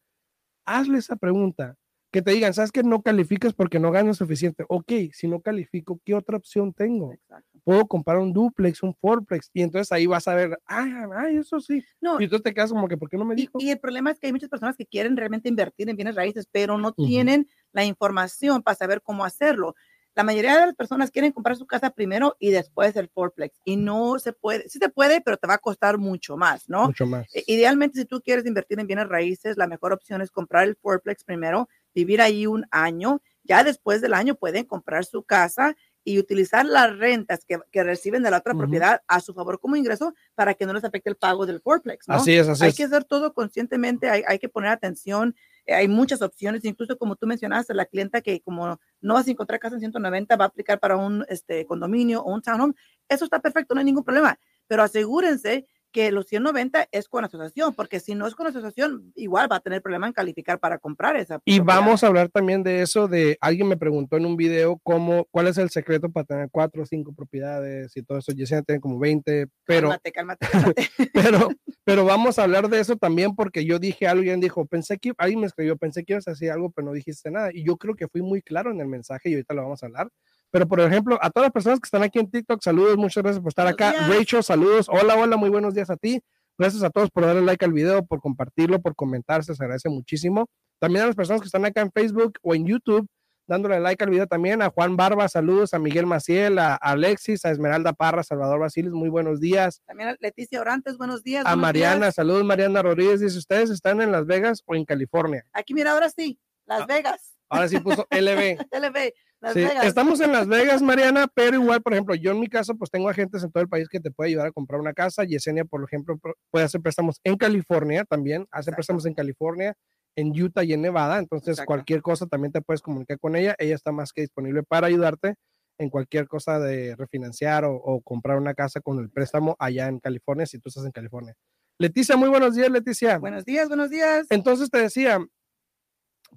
hazle 0.66 0.98
esa 0.98 1.16
pregunta. 1.16 1.76
Que 2.12 2.22
te 2.22 2.32
digan, 2.32 2.52
¿sabes 2.52 2.72
que 2.72 2.82
no 2.82 3.02
calificas 3.02 3.54
porque 3.54 3.78
no 3.78 3.92
ganas 3.92 4.16
suficiente? 4.16 4.64
Ok, 4.68 4.92
si 5.12 5.28
no 5.28 5.40
califico, 5.40 6.00
¿qué 6.04 6.12
otra 6.16 6.36
opción 6.36 6.72
tengo? 6.72 7.14
Puedo 7.62 7.86
comprar 7.86 8.18
un 8.18 8.32
duplex, 8.32 8.82
un 8.82 8.96
fourplex, 8.96 9.48
y 9.54 9.62
entonces 9.62 9.92
ahí 9.92 10.06
vas 10.06 10.26
a 10.26 10.34
ver, 10.34 10.58
ay, 10.66 10.90
ay, 11.14 11.36
eso 11.36 11.60
sí. 11.60 11.84
No, 12.00 12.20
y 12.20 12.24
entonces 12.24 12.42
te 12.42 12.52
quedas 12.52 12.72
como 12.72 12.88
que, 12.88 12.96
¿por 12.96 13.08
qué 13.08 13.16
no 13.16 13.24
me 13.24 13.36
dijo? 13.36 13.58
Y, 13.60 13.70
el 13.70 13.78
problema 13.78 14.10
es 14.10 14.18
que 14.18 14.26
hay 14.26 14.32
muchas 14.32 14.48
personas 14.48 14.76
que 14.76 14.86
quieren 14.86 15.16
realmente 15.16 15.48
invertir 15.48 15.88
en 15.88 15.94
bienes 15.94 16.16
raíces, 16.16 16.48
pero 16.50 16.78
no 16.78 16.92
tienen 16.92 17.46
la 17.70 17.84
información 17.84 18.60
para 18.64 18.74
saber 18.74 19.02
cómo 19.02 19.24
hacerlo. 19.24 19.76
La 20.20 20.24
mayoría 20.24 20.60
de 20.60 20.66
las 20.66 20.74
personas 20.74 21.10
quieren 21.10 21.32
comprar 21.32 21.56
su 21.56 21.66
casa 21.66 21.88
primero 21.88 22.36
y 22.38 22.50
después 22.50 22.94
el 22.94 23.08
fourplex. 23.08 23.58
Y 23.64 23.76
no 23.78 24.18
se 24.18 24.34
puede, 24.34 24.68
sí 24.68 24.78
se 24.78 24.90
puede, 24.90 25.22
pero 25.22 25.38
te 25.38 25.46
va 25.46 25.54
a 25.54 25.58
costar 25.58 25.96
mucho 25.96 26.36
más, 26.36 26.68
¿no? 26.68 26.88
Mucho 26.88 27.06
más. 27.06 27.26
E, 27.34 27.42
idealmente, 27.46 27.98
si 27.98 28.04
tú 28.04 28.20
quieres 28.20 28.44
invertir 28.44 28.78
en 28.78 28.86
bienes 28.86 29.08
raíces, 29.08 29.56
la 29.56 29.66
mejor 29.66 29.94
opción 29.94 30.20
es 30.20 30.30
comprar 30.30 30.68
el 30.68 30.76
fourplex 30.76 31.24
primero, 31.24 31.70
vivir 31.94 32.20
ahí 32.20 32.46
un 32.46 32.66
año. 32.70 33.22
Ya 33.44 33.64
después 33.64 34.02
del 34.02 34.12
año 34.12 34.34
pueden 34.34 34.66
comprar 34.66 35.06
su 35.06 35.22
casa 35.22 35.74
y 36.04 36.18
utilizar 36.18 36.66
las 36.66 36.94
rentas 36.98 37.46
que, 37.46 37.58
que 37.72 37.82
reciben 37.82 38.22
de 38.22 38.30
la 38.30 38.38
otra 38.38 38.52
propiedad 38.52 39.00
a 39.08 39.20
su 39.20 39.32
favor 39.32 39.58
como 39.58 39.76
ingreso 39.76 40.12
para 40.34 40.52
que 40.52 40.66
no 40.66 40.74
les 40.74 40.84
afecte 40.84 41.08
el 41.08 41.16
pago 41.16 41.46
del 41.46 41.62
fourplex. 41.62 42.08
¿no? 42.08 42.16
Así 42.16 42.36
es, 42.36 42.46
así 42.46 42.62
hay 42.66 42.74
que 42.74 42.84
hacer 42.84 43.04
todo 43.04 43.32
conscientemente, 43.32 44.10
hay, 44.10 44.22
hay 44.26 44.38
que 44.38 44.50
poner 44.50 44.70
atención 44.70 45.34
hay 45.72 45.88
muchas 45.88 46.22
opciones, 46.22 46.64
incluso 46.64 46.96
como 46.98 47.16
tú 47.16 47.26
mencionaste, 47.26 47.74
la 47.74 47.86
clienta 47.86 48.20
que 48.20 48.40
como 48.40 48.78
no 49.00 49.14
vas 49.14 49.26
a 49.26 49.30
encontrar 49.30 49.60
casa 49.60 49.76
en 49.76 49.80
190 49.80 50.36
va 50.36 50.44
a 50.44 50.48
aplicar 50.48 50.80
para 50.80 50.96
un 50.96 51.24
este, 51.28 51.66
condominio 51.66 52.22
o 52.22 52.32
un 52.32 52.42
townhome, 52.42 52.74
eso 53.08 53.24
está 53.24 53.40
perfecto, 53.40 53.74
no 53.74 53.80
hay 53.80 53.84
ningún 53.84 54.04
problema, 54.04 54.38
pero 54.66 54.82
asegúrense 54.82 55.66
que 55.90 56.10
los 56.12 56.26
190 56.26 56.88
es 56.92 57.08
con 57.08 57.24
asociación, 57.24 57.74
porque 57.74 58.00
si 58.00 58.14
no 58.14 58.26
es 58.26 58.34
con 58.34 58.46
asociación, 58.46 59.12
igual 59.14 59.50
va 59.50 59.56
a 59.56 59.60
tener 59.60 59.82
problema 59.82 60.06
en 60.06 60.12
calificar 60.12 60.58
para 60.58 60.78
comprar 60.78 61.16
esa. 61.16 61.40
Y 61.44 61.60
vamos 61.60 62.02
a 62.02 62.06
hablar 62.06 62.28
también 62.28 62.62
de 62.62 62.82
eso, 62.82 63.08
de 63.08 63.36
alguien 63.40 63.68
me 63.68 63.76
preguntó 63.76 64.16
en 64.16 64.26
un 64.26 64.36
video 64.36 64.80
cómo, 64.82 65.26
cuál 65.30 65.48
es 65.48 65.58
el 65.58 65.70
secreto 65.70 66.10
para 66.10 66.24
tener 66.24 66.48
cuatro 66.50 66.82
o 66.82 66.86
cinco 66.86 67.12
propiedades 67.12 67.96
y 67.96 68.02
todo 68.02 68.18
eso. 68.18 68.32
Yesenia 68.32 68.62
tiene 68.62 68.80
como 68.80 68.98
20, 68.98 69.46
pero... 69.64 69.88
Cálmate, 69.88 70.12
cálmate, 70.12 70.46
cálmate. 70.46 70.90
pero, 71.12 71.48
pero 71.84 72.04
vamos 72.04 72.38
a 72.38 72.44
hablar 72.44 72.68
de 72.68 72.80
eso 72.80 72.96
también 72.96 73.34
porque 73.34 73.64
yo 73.64 73.78
dije 73.78 74.06
algo 74.06 74.22
y 74.22 74.28
alguien 74.28 74.40
dijo, 74.40 74.66
pensé 74.66 74.98
que, 74.98 75.12
alguien 75.18 75.40
me 75.40 75.46
escribió, 75.46 75.76
pensé 75.76 76.04
que 76.04 76.14
ibas 76.14 76.28
a 76.28 76.32
decir 76.32 76.50
algo, 76.50 76.70
pero 76.70 76.86
no 76.86 76.92
dijiste 76.92 77.30
nada. 77.30 77.50
Y 77.52 77.64
yo 77.64 77.76
creo 77.76 77.94
que 77.94 78.08
fui 78.08 78.22
muy 78.22 78.42
claro 78.42 78.70
en 78.70 78.80
el 78.80 78.86
mensaje 78.86 79.30
y 79.30 79.34
ahorita 79.34 79.54
lo 79.54 79.62
vamos 79.62 79.82
a 79.82 79.86
hablar. 79.86 80.10
Pero, 80.50 80.66
por 80.66 80.80
ejemplo, 80.80 81.18
a 81.22 81.30
todas 81.30 81.46
las 81.46 81.52
personas 81.52 81.78
que 81.78 81.86
están 81.86 82.02
aquí 82.02 82.18
en 82.18 82.30
TikTok, 82.30 82.60
saludos, 82.62 82.96
muchas 82.96 83.22
gracias 83.22 83.40
por 83.40 83.50
estar 83.50 83.66
acá. 83.66 83.92
Rachel, 84.08 84.42
saludos. 84.42 84.88
Hola, 84.88 85.16
hola, 85.16 85.36
muy 85.36 85.48
buenos 85.48 85.74
días 85.74 85.90
a 85.90 85.96
ti. 85.96 86.20
Gracias 86.58 86.82
a 86.82 86.90
todos 86.90 87.10
por 87.10 87.24
darle 87.24 87.42
like 87.42 87.64
al 87.64 87.72
video, 87.72 88.04
por 88.04 88.20
compartirlo, 88.20 88.82
por 88.82 88.94
comentar, 88.94 89.42
se 89.44 89.52
agradece 89.52 89.88
muchísimo. 89.88 90.48
También 90.78 91.04
a 91.04 91.06
las 91.06 91.16
personas 91.16 91.40
que 91.40 91.46
están 91.46 91.64
acá 91.64 91.80
en 91.80 91.90
Facebook 91.92 92.34
o 92.42 92.54
en 92.54 92.66
YouTube, 92.66 93.06
dándole 93.46 93.80
like 93.80 94.02
al 94.04 94.10
video 94.10 94.26
también. 94.26 94.60
A 94.60 94.70
Juan 94.70 94.96
Barba, 94.96 95.28
saludos. 95.28 95.72
A 95.72 95.78
Miguel 95.78 96.06
Maciel, 96.06 96.58
a 96.58 96.74
Alexis, 96.74 97.44
a 97.44 97.50
Esmeralda 97.50 97.92
Parra, 97.92 98.22
Salvador 98.22 98.60
Basiles, 98.60 98.92
muy 98.92 99.08
buenos 99.08 99.40
días. 99.40 99.80
También 99.86 100.10
a 100.10 100.16
Leticia 100.20 100.60
Orantes, 100.60 100.98
buenos 100.98 101.22
días. 101.22 101.44
A 101.46 101.56
Mariana, 101.56 102.12
saludos. 102.12 102.44
Mariana 102.44 102.82
Rodríguez 102.82 103.20
dice: 103.20 103.38
¿Ustedes 103.38 103.70
están 103.70 104.02
en 104.02 104.12
Las 104.12 104.26
Vegas 104.26 104.62
o 104.66 104.74
en 104.74 104.84
California? 104.84 105.46
Aquí, 105.52 105.74
mira, 105.74 105.92
ahora 105.92 106.10
sí, 106.10 106.38
Las 106.66 106.82
ah, 106.82 106.86
Vegas. 106.86 107.36
Ahora 107.48 107.68
sí 107.68 107.80
puso 107.80 108.06
LB. 108.10 108.58
LB. 108.70 109.12
sí, 109.52 109.64
Estamos 109.82 110.20
en 110.20 110.32
Las 110.32 110.46
Vegas, 110.46 110.82
Mariana, 110.82 111.26
pero 111.32 111.56
igual, 111.56 111.82
por 111.82 111.92
ejemplo, 111.92 112.14
yo 112.14 112.32
en 112.32 112.40
mi 112.40 112.48
caso, 112.48 112.76
pues 112.76 112.90
tengo 112.90 113.08
agentes 113.08 113.42
en 113.42 113.50
todo 113.50 113.62
el 113.62 113.68
país 113.68 113.88
que 113.88 114.00
te 114.00 114.10
puede 114.10 114.30
ayudar 114.30 114.48
a 114.48 114.52
comprar 114.52 114.80
una 114.80 114.92
casa. 114.92 115.24
Yesenia, 115.24 115.64
por 115.64 115.82
ejemplo, 115.84 116.18
puede 116.50 116.64
hacer 116.64 116.80
préstamos 116.80 117.20
en 117.24 117.36
California 117.36 118.04
también, 118.04 118.46
hace 118.50 118.72
préstamos 118.72 119.06
en 119.06 119.14
California, 119.14 119.74
en 120.16 120.28
Utah 120.28 120.64
y 120.64 120.72
en 120.72 120.82
Nevada. 120.82 121.18
Entonces, 121.18 121.60
cualquier 121.64 122.02
cosa 122.02 122.26
también 122.26 122.52
te 122.52 122.60
puedes 122.60 122.82
comunicar 122.82 123.18
con 123.18 123.36
ella. 123.36 123.54
Ella 123.58 123.74
está 123.74 123.92
más 123.92 124.12
que 124.12 124.22
disponible 124.22 124.62
para 124.62 124.88
ayudarte 124.88 125.34
en 125.78 125.88
cualquier 125.88 126.28
cosa 126.28 126.58
de 126.58 126.94
refinanciar 126.96 127.64
o, 127.64 127.74
o 127.74 128.02
comprar 128.02 128.36
una 128.36 128.54
casa 128.54 128.80
con 128.80 128.98
el 128.98 129.10
préstamo 129.10 129.56
allá 129.58 129.88
en 129.88 129.98
California, 129.98 130.44
si 130.44 130.58
tú 130.58 130.68
estás 130.68 130.84
en 130.84 130.92
California. 130.92 131.34
Leticia, 131.80 132.14
muy 132.14 132.28
buenos 132.28 132.54
días, 132.54 132.70
Leticia. 132.70 133.16
Buenos 133.16 133.46
días, 133.46 133.68
buenos 133.68 133.88
días. 133.88 134.26
Entonces 134.28 134.68
te 134.68 134.76
decía, 134.76 135.18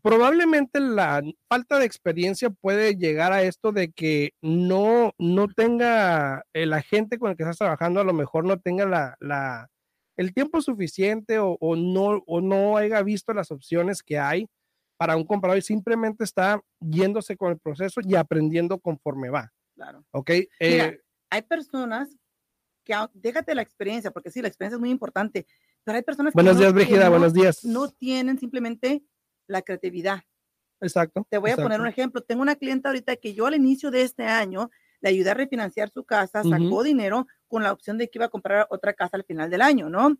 probablemente 0.03 0.79
la 0.81 1.23
falta 1.49 1.79
de 1.79 1.85
experiencia 1.85 2.49
puede 2.49 2.95
llegar 2.95 3.31
a 3.31 3.41
esto 3.41 3.71
de 3.71 3.91
que 3.91 4.33
no, 4.41 5.13
no 5.17 5.47
tenga 5.47 6.43
el 6.53 6.73
agente 6.73 7.17
con 7.17 7.31
el 7.31 7.37
que 7.37 7.43
estás 7.43 7.57
trabajando, 7.57 8.01
a 8.01 8.03
lo 8.03 8.13
mejor 8.13 8.45
no 8.45 8.59
tenga 8.59 8.85
la, 8.85 9.15
la 9.21 9.69
el 10.17 10.33
tiempo 10.33 10.61
suficiente 10.61 11.39
o, 11.39 11.57
o, 11.59 11.75
no, 11.75 12.21
o 12.27 12.41
no 12.41 12.77
haya 12.77 13.01
visto 13.01 13.33
las 13.33 13.49
opciones 13.49 14.03
que 14.03 14.19
hay 14.19 14.47
para 14.97 15.15
un 15.15 15.25
comprador 15.25 15.57
y 15.57 15.61
simplemente 15.61 16.23
está 16.25 16.61
yéndose 16.79 17.35
con 17.37 17.51
el 17.51 17.59
proceso 17.59 18.01
y 18.03 18.15
aprendiendo 18.15 18.79
conforme 18.79 19.29
va. 19.29 19.51
Claro. 19.73 20.05
¿Ok? 20.11 20.29
Eh, 20.59 20.99
hay 21.29 21.41
personas 21.43 22.15
que, 22.83 22.93
déjate 23.13 23.55
la 23.55 23.61
experiencia, 23.61 24.11
porque 24.11 24.29
sí, 24.29 24.41
la 24.41 24.49
experiencia 24.49 24.75
es 24.75 24.81
muy 24.81 24.91
importante, 24.91 25.47
pero 25.83 25.95
hay 25.95 26.03
personas 26.03 26.33
buenos 26.33 26.57
que, 26.57 26.59
días, 26.59 26.73
Brigida, 26.73 27.09
buenos 27.09 27.33
días. 27.33 27.63
no 27.63 27.89
tienen 27.89 28.37
simplemente 28.37 29.03
la 29.47 29.61
creatividad. 29.61 30.21
Exacto. 30.81 31.25
Te 31.29 31.37
voy 31.37 31.51
a 31.51 31.55
poner 31.55 31.79
un 31.79 31.87
ejemplo. 31.87 32.21
Tengo 32.21 32.41
una 32.41 32.55
clienta 32.55 32.89
ahorita 32.89 33.15
que 33.15 33.33
yo 33.33 33.45
al 33.45 33.55
inicio 33.55 33.89
de 33.89 34.01
este 34.01 34.23
año 34.23 34.69
le 34.99 35.09
ayudé 35.09 35.31
a 35.31 35.33
refinanciar 35.33 35.89
su 35.89 36.05
casa, 36.05 36.43
sacó 36.43 36.83
dinero 36.83 37.27
con 37.47 37.63
la 37.63 37.71
opción 37.71 37.97
de 37.97 38.09
que 38.09 38.17
iba 38.17 38.25
a 38.25 38.29
comprar 38.29 38.67
otra 38.69 38.93
casa 38.93 39.17
al 39.17 39.25
final 39.25 39.49
del 39.49 39.61
año, 39.61 39.89
¿no? 39.89 40.17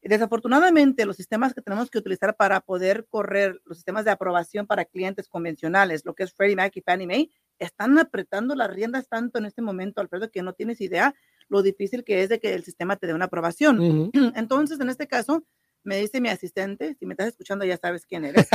Desafortunadamente, 0.00 1.06
los 1.06 1.16
sistemas 1.16 1.54
que 1.54 1.62
tenemos 1.62 1.90
que 1.90 1.98
utilizar 1.98 2.36
para 2.36 2.60
poder 2.60 3.06
correr 3.08 3.60
los 3.64 3.78
sistemas 3.78 4.04
de 4.04 4.10
aprobación 4.10 4.66
para 4.66 4.84
clientes 4.84 5.28
convencionales, 5.28 6.04
lo 6.04 6.14
que 6.14 6.24
es 6.24 6.34
Freddie 6.34 6.56
Mac 6.56 6.76
y 6.76 6.82
Fannie 6.82 7.06
Mae, 7.06 7.30
están 7.58 7.98
apretando 7.98 8.54
las 8.54 8.70
riendas 8.70 9.08
tanto 9.08 9.38
en 9.38 9.46
este 9.46 9.62
momento, 9.62 10.00
Alfredo, 10.00 10.30
que 10.30 10.42
no 10.42 10.52
tienes 10.52 10.80
idea 10.80 11.14
lo 11.48 11.62
difícil 11.62 12.04
que 12.04 12.22
es 12.22 12.28
de 12.28 12.38
que 12.38 12.54
el 12.54 12.64
sistema 12.64 12.96
te 12.96 13.06
dé 13.06 13.14
una 13.14 13.26
aprobación. 13.26 14.10
Entonces, 14.36 14.78
en 14.80 14.90
este 14.90 15.06
caso, 15.06 15.44
me 15.84 15.98
dice 15.98 16.20
mi 16.20 16.28
asistente, 16.28 16.96
si 16.98 17.06
me 17.06 17.12
estás 17.12 17.28
escuchando 17.28 17.64
ya 17.64 17.76
sabes 17.76 18.06
quién 18.06 18.24
eres, 18.24 18.48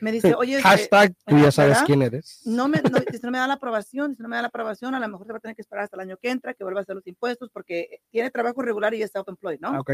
me 0.00 0.10
dice, 0.10 0.34
oye, 0.38 0.56
este, 0.56 0.68
hashtag, 0.68 1.14
tú 1.26 1.38
ya 1.38 1.52
sabes 1.52 1.78
quién 1.86 2.02
eres. 2.02 2.42
No 2.44 2.66
me, 2.66 2.80
no, 2.82 2.98
si 3.20 3.20
no 3.22 3.30
me 3.30 3.38
da 3.38 3.46
la 3.46 3.54
aprobación, 3.54 4.16
si 4.16 4.22
no 4.22 4.28
me 4.28 4.36
da 4.36 4.42
la 4.42 4.48
aprobación, 4.48 4.94
a 4.94 5.00
lo 5.00 5.08
mejor 5.08 5.26
se 5.26 5.32
va 5.32 5.38
a 5.38 5.40
tener 5.40 5.54
que 5.54 5.62
esperar 5.62 5.84
hasta 5.84 5.96
el 5.96 6.00
año 6.00 6.16
que 6.16 6.30
entra, 6.30 6.54
que 6.54 6.64
vuelva 6.64 6.80
a 6.80 6.82
hacer 6.82 6.96
los 6.96 7.06
impuestos, 7.06 7.50
porque 7.52 8.00
tiene 8.10 8.30
trabajo 8.30 8.62
regular 8.62 8.94
y 8.94 9.02
es 9.02 9.12
self-employed, 9.12 9.60
¿no? 9.60 9.78
Ok. 9.78 9.92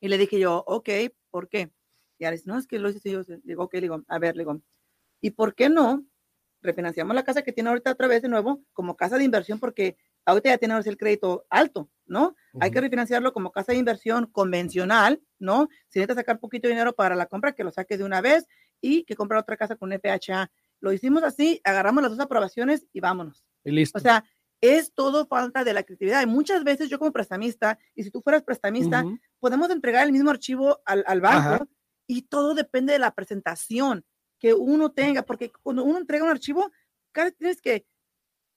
Y 0.00 0.08
le 0.08 0.18
dije 0.18 0.38
yo, 0.38 0.64
ok, 0.66 0.88
¿por 1.30 1.48
qué? 1.48 1.70
Y 2.18 2.24
ahora 2.24 2.36
dice, 2.36 2.48
no, 2.48 2.58
es 2.58 2.66
que 2.66 2.78
lo 2.78 2.88
hice 2.88 3.10
yo. 3.10 3.22
Digo, 3.42 3.64
ok, 3.64 3.74
digo, 3.74 4.02
a 4.08 4.18
ver, 4.18 4.36
digo, 4.36 4.60
¿y 5.20 5.30
por 5.30 5.54
qué 5.54 5.68
no 5.68 6.04
refinanciamos 6.62 7.14
la 7.14 7.24
casa 7.24 7.42
que 7.42 7.52
tiene 7.52 7.68
ahorita 7.68 7.92
otra 7.92 8.08
vez 8.08 8.22
de 8.22 8.28
nuevo 8.28 8.62
como 8.72 8.96
casa 8.96 9.18
de 9.18 9.24
inversión? 9.24 9.60
Porque 9.60 9.96
ahorita 10.28 10.50
ya 10.50 10.58
tiene 10.58 10.78
el 10.78 10.96
crédito 10.98 11.46
alto, 11.48 11.90
¿no? 12.06 12.36
Hay 12.60 12.70
que 12.70 12.80
refinanciarlo 12.80 13.32
como 13.32 13.50
casa 13.50 13.72
de 13.72 13.78
inversión 13.78 14.26
convencional, 14.26 15.22
¿no? 15.38 15.68
Si 15.88 15.98
necesitas 15.98 16.16
sacar 16.16 16.38
poquito 16.38 16.68
de 16.68 16.74
dinero 16.74 16.92
para 16.92 17.16
la 17.16 17.26
compra, 17.26 17.52
que 17.52 17.64
lo 17.64 17.72
saques 17.72 17.98
de 17.98 18.04
una 18.04 18.20
vez 18.20 18.46
y 18.80 19.04
que 19.04 19.16
comprar 19.16 19.40
otra 19.40 19.56
casa 19.56 19.76
con 19.76 19.90
FHA. 19.90 20.50
Lo 20.80 20.92
hicimos 20.92 21.22
así, 21.22 21.60
agarramos 21.64 22.02
las 22.02 22.12
dos 22.12 22.20
aprobaciones 22.20 22.86
y 22.92 23.00
vámonos. 23.00 23.46
Y 23.64 23.70
listo. 23.70 23.98
O 23.98 24.02
sea, 24.02 24.24
es 24.60 24.92
todo 24.92 25.26
falta 25.26 25.64
de 25.64 25.72
la 25.72 25.82
creatividad. 25.82 26.22
Y 26.22 26.26
muchas 26.26 26.62
veces 26.62 26.90
yo 26.90 26.98
como 26.98 27.10
prestamista, 27.10 27.78
y 27.94 28.02
si 28.02 28.10
tú 28.10 28.20
fueras 28.20 28.42
prestamista, 28.42 29.04
podemos 29.40 29.70
entregar 29.70 30.04
el 30.04 30.12
mismo 30.12 30.30
archivo 30.30 30.80
al, 30.84 31.04
al 31.06 31.22
banco 31.22 31.66
y 32.06 32.22
todo 32.22 32.54
depende 32.54 32.92
de 32.92 32.98
la 32.98 33.14
presentación 33.14 34.04
que 34.38 34.52
uno 34.52 34.92
tenga, 34.92 35.22
porque 35.22 35.50
cuando 35.62 35.84
uno 35.84 35.98
entrega 35.98 36.24
un 36.24 36.30
archivo, 36.30 36.70
cada 37.12 37.30
tienes 37.30 37.62
que 37.62 37.86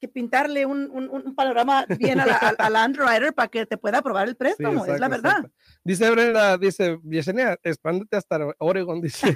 que 0.01 0.08
pintarle 0.08 0.65
un, 0.65 0.89
un, 0.91 1.36
panorama 1.36 1.86
bien 2.00 2.20
a 2.20 2.25
la, 2.25 2.36
al 2.36 2.89
underwriter 2.89 3.31
para 3.34 3.48
que 3.48 3.67
te 3.67 3.77
pueda 3.77 4.00
aprobar 4.00 4.27
el 4.27 4.36
préstamo, 4.41 4.84
es 4.86 5.00
la 5.00 5.08
verdad. 5.08 5.46
Dice 5.84 6.10
Brenda, 6.10 6.58
dice 6.58 7.00
Yesenia, 7.03 7.60
expándete 7.62 8.17
hasta 8.17 8.39
Oregon, 8.58 9.00
dice. 9.01 9.31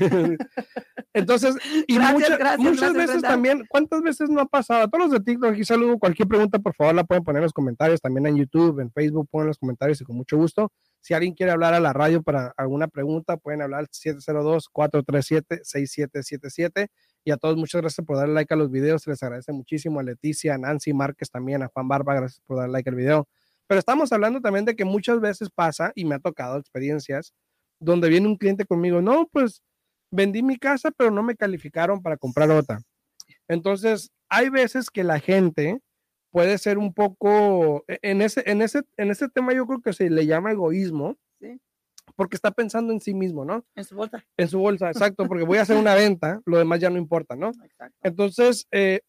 Entonces, 1.14 1.56
y 1.88 2.00
muchas, 2.00 2.40
muchas 2.58 2.94
veces 2.94 3.22
también, 3.22 3.64
¿cuántas 3.70 4.02
veces 4.02 4.28
no 4.30 4.42
ha 4.42 4.48
pasado? 4.48 4.82
A 4.82 4.88
todos 4.88 5.06
los 5.06 5.12
de 5.12 5.20
TikTok, 5.20 5.54
aquí 5.54 5.64
saludo, 5.64 6.00
cualquier 6.00 6.28
pregunta, 6.28 6.58
por 6.58 6.74
favor, 6.74 6.96
la 6.96 7.04
pueden 7.04 7.24
poner 7.24 7.42
en 7.42 7.44
los 7.44 7.54
comentarios, 7.54 8.02
también 8.02 8.26
en 8.26 8.38
YouTube, 8.38 8.80
en 8.80 8.92
Facebook, 8.92 9.28
ponen 9.30 9.50
los 9.50 9.60
comentarios 9.60 10.02
y 10.02 10.04
con 10.04 10.18
mucho 10.18 10.36
gusto. 10.36 10.72
Si 11.00 11.14
alguien 11.14 11.36
quiere 11.36 11.52
hablar 11.52 11.76
a 11.76 11.80
la 11.80 11.94
radio 11.94 12.24
para 12.24 12.56
alguna 12.58 12.88
pregunta, 12.88 13.38
pueden 13.38 13.62
hablar 13.62 13.82
al 13.82 13.90
702-437-6777 13.90 16.90
y 17.26 17.32
a 17.32 17.38
todos 17.38 17.58
muchas 17.58 17.82
gracias 17.82 18.06
por 18.06 18.18
darle 18.18 18.36
like 18.36 18.54
a 18.54 18.58
los 18.58 18.70
videos, 18.72 19.02
se 19.02 19.10
les 19.10 19.22
agradece 19.24 19.52
muchísimo 19.52 20.00
a 20.00 20.04
Leticia, 20.04 20.54
a 20.54 20.58
Nancy 20.60 20.94
Márquez 20.94 21.32
también, 21.32 21.64
a 21.64 21.68
Juan 21.68 21.88
Barba, 21.88 22.14
gracias 22.14 22.40
por 22.46 22.58
darle 22.58 22.74
like 22.74 22.90
al 22.90 22.96
video. 22.96 23.28
Pero 23.68 23.80
estamos 23.80 24.12
hablando 24.14 24.42
también 24.42 24.64
de 24.64 24.76
que 24.76 24.86
muchas 24.86 25.20
veces 25.20 25.50
pasa, 25.50 25.92
y 25.96 26.06
me 26.06 26.16
ha 26.16 26.20
tocado 26.20 26.60
experiencias, 26.60 27.34
donde 27.80 28.10
viene 28.10 28.28
un 28.28 28.38
cliente 28.38 28.66
conmigo, 28.66 29.02
no, 29.02 29.28
pues 29.32 29.64
vendí 30.12 30.44
mi 30.44 30.58
casa, 30.58 30.92
pero 30.92 31.10
no 31.10 31.24
me 31.24 31.36
calificaron 31.36 32.04
para 32.04 32.16
comprar 32.16 32.52
otra. 32.52 32.80
Entonces, 33.48 34.12
hay 34.30 34.50
veces 34.50 34.92
que 34.92 35.04
la 35.04 35.20
gente 35.20 35.80
puede 36.30 36.60
ser 36.60 36.78
un 36.78 36.94
poco, 36.94 37.84
e, 37.88 37.98
en 38.04 38.22
ese, 38.22 38.44
en 38.46 38.62
ese, 38.62 38.84
en 38.98 39.10
ese 39.10 39.30
tema 39.30 39.52
yo 39.54 39.66
creo 39.66 39.82
que 39.82 39.94
se 39.94 40.12
le 40.12 40.28
llama 40.28 40.52
egoísmo, 40.52 41.18
porque 42.16 42.36
está 42.36 42.52
pensando 42.52 42.94
en 42.94 43.00
sí 43.00 43.14
mismo, 43.14 43.46
¿no? 43.46 43.66
En 43.76 43.84
su 43.84 43.96
bolsa. 43.96 44.26
En 44.38 44.48
su 44.48 44.60
bolsa, 44.60 44.90
exacto, 44.90 45.28
porque 45.28 45.44
voy 45.44 45.58
a 45.58 45.64
hacer 45.64 45.78
una 45.78 45.96
venta, 45.96 46.42
lo 46.46 46.58
demás 46.58 46.80
ya 46.80 46.90
no 46.90 46.98
importa, 46.98 47.36
¿no? 47.36 47.50
Exacto. 47.64 47.98
Entonces, 48.04 48.68
eh, 48.72 49.02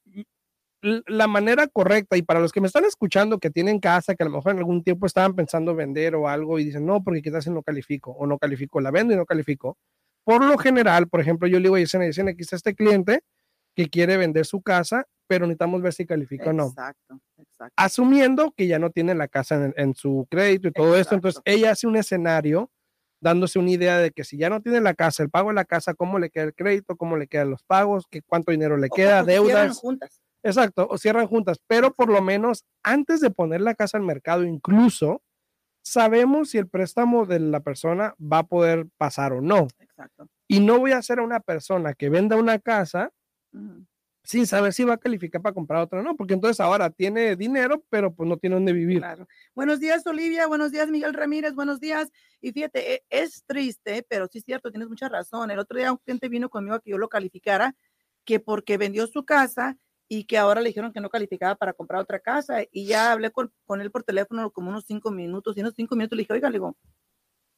la 0.83 1.27
manera 1.27 1.67
correcta, 1.67 2.17
y 2.17 2.23
para 2.23 2.41
los 2.41 2.53
que 2.53 2.61
me 2.61 2.67
están 2.67 2.85
escuchando 2.85 3.39
que 3.39 3.51
tienen 3.51 3.81
casa, 3.81 4.15
que 4.15 4.23
a 4.23 4.27
lo 4.27 4.33
mejor 4.33 4.53
en 4.53 4.59
algún 4.59 4.85
tiempo 4.85 5.07
estaban 5.07 5.35
pensando 5.35 5.75
vender 5.75 6.15
o 6.15 6.29
algo 6.29 6.59
y 6.59 6.65
dicen, 6.65 6.87
no, 6.87 7.03
porque 7.03 7.23
quizás 7.23 7.47
no 7.49 7.63
califico, 7.63 8.13
o 8.13 8.27
no 8.27 8.39
califico, 8.39 8.81
la 8.81 8.91
vendo 8.91 9.15
y 9.15 9.17
no 9.17 9.27
califico. 9.27 9.77
Por 10.25 10.45
lo 10.45 10.59
general, 10.59 11.09
por 11.09 11.21
ejemplo, 11.21 11.49
yo 11.49 11.59
le 11.59 11.65
digo 11.65 11.77
a 11.77 11.79
Yesenia, 11.79 12.09
Yesenia, 12.09 12.33
aquí 12.33 12.43
está 12.43 12.57
este 12.57 12.75
cliente 12.75 13.21
que 13.75 13.89
quiere 13.89 14.17
vender 14.17 14.47
su 14.47 14.63
casa, 14.63 15.07
pero 15.27 15.47
necesitamos 15.47 15.83
ver 15.83 15.93
si 15.93 16.07
califica 16.07 16.51
o 16.51 16.53
no. 16.53 16.67
Exacto, 16.69 17.21
exacto. 17.37 17.75
Asumiendo 17.77 18.53
que 18.57 18.67
ya 18.67 18.79
no 18.79 18.91
tiene 18.91 19.15
la 19.15 19.29
casa 19.29 19.73
en, 19.77 19.95
su 19.95 20.27
crédito 20.31 20.69
y 20.69 20.73
todo 20.73 20.97
esto, 20.97 21.15
entonces 21.15 21.43
ella 21.45 21.73
hace 21.73 21.87
un 21.87 21.97
escenario 21.97 22.71
dándose 23.21 23.59
una 23.59 23.71
idea 23.71 23.99
de 23.99 24.11
que 24.11 24.25
si 24.25 24.37
ya 24.37 24.51
no 24.51 24.61
tiene 24.61 24.81
la 24.81 24.95
casa, 24.95 25.23
el 25.23 25.31
pago 25.31 25.49
de 25.49 25.55
la 25.55 25.65
casa, 25.65 25.95
cómo 25.95 26.19
le 26.19 26.31
queda 26.31 26.45
el 26.45 26.55
crédito, 26.55 26.97
cómo 26.97 27.17
le 27.17 27.27
quedan 27.27 27.51
los 27.51 27.63
pagos, 27.65 28.07
qué 28.11 28.23
cuánto 28.23 28.53
dinero 28.53 28.77
le 28.77 28.89
queda, 28.89 29.23
deudas. 29.23 29.53
Cierran 29.53 29.75
juntas. 29.75 30.23
Exacto, 30.43 30.87
o 30.89 30.97
cierran 30.97 31.27
juntas, 31.27 31.59
pero 31.67 31.93
por 31.93 32.09
lo 32.09 32.23
menos 32.23 32.65
antes 32.85 33.21
de 33.21 33.31
poner 33.31 33.61
la 33.61 33.75
casa 33.75 33.97
al 33.99 34.05
mercado, 34.05 34.45
incluso 34.45 35.23
sabemos 35.83 36.51
si 36.51 36.59
el 36.59 36.69
préstamo 36.69 37.27
de 37.27 37.41
la 37.41 37.61
persona 37.61 38.15
va 38.21 38.39
a 38.39 38.47
poder 38.47 38.87
pasar 38.97 39.33
o 39.33 39.41
no. 39.41 39.67
Exacto. 39.79 40.29
Y 40.49 40.61
no 40.61 40.79
voy 40.79 40.93
a 40.93 41.03
ser 41.03 41.21
una 41.21 41.41
persona 41.41 41.95
que 41.95 42.11
venda 42.11 42.37
una 42.37 42.61
casa 42.61 43.11
sin 44.27 44.47
saber 44.47 44.73
si 44.73 44.85
va 44.85 44.95
a 44.95 44.99
calificar 44.99 45.41
para 45.41 45.55
comprar 45.55 45.83
otra 45.83 46.01
o 46.01 46.03
no, 46.03 46.17
porque 46.17 46.35
entonces 46.35 46.59
ahora 46.59 46.91
tiene 46.91 47.37
dinero, 47.37 47.85
pero 47.89 48.13
pues 48.13 48.29
no 48.29 48.37
tiene 48.37 48.57
dónde 48.57 48.73
vivir. 48.73 48.99
Claro. 48.99 49.29
Buenos 49.55 49.79
días, 49.79 50.05
Olivia, 50.07 50.49
buenos 50.49 50.73
días, 50.73 50.89
Miguel 50.91 51.15
Ramírez, 51.15 51.55
buenos 51.55 51.79
días. 51.79 52.11
Y 52.41 52.51
fíjate, 52.53 52.95
e, 52.95 53.05
es 53.09 53.45
triste, 53.47 54.05
pero 54.09 54.27
sí 54.27 54.39
es 54.39 54.45
cierto, 54.45 54.71
tienes 54.71 54.89
mucha 54.89 55.09
razón. 55.09 55.51
El 55.51 55.61
otro 55.61 55.79
día 55.79 55.93
un 55.93 55.99
cliente 55.99 56.29
vino 56.29 56.49
conmigo 56.49 56.75
a 56.75 56.81
que 56.81 56.91
yo 56.91 56.99
lo 56.99 57.09
calificara, 57.09 57.77
que 58.25 58.41
porque 58.41 58.79
vendió 58.79 59.07
su 59.07 59.25
casa 59.25 59.79
y 60.09 60.25
que 60.25 60.39
ahora 60.39 60.61
le 60.61 60.69
dijeron 60.69 60.93
que 60.93 61.01
no 61.01 61.09
calificaba 61.09 61.55
para 61.55 61.73
comprar 61.73 62.01
otra 62.01 62.19
casa. 62.19 62.63
Y 62.73 62.87
ya 62.87 63.13
hablé 63.13 63.31
con, 63.31 63.53
él 63.81 63.91
por 63.93 64.03
teléfono 64.03 64.51
como 64.51 64.71
unos 64.71 64.85
cinco 64.87 65.13
minutos, 65.13 65.57
y 65.57 65.61
en 65.61 65.67
unos 65.67 65.75
cinco 65.77 65.95
minutos 65.95 66.17
le 66.17 66.23
dije, 66.23 66.33
oiga, 66.33 66.51
le 66.51 66.55
digo, 66.55 66.77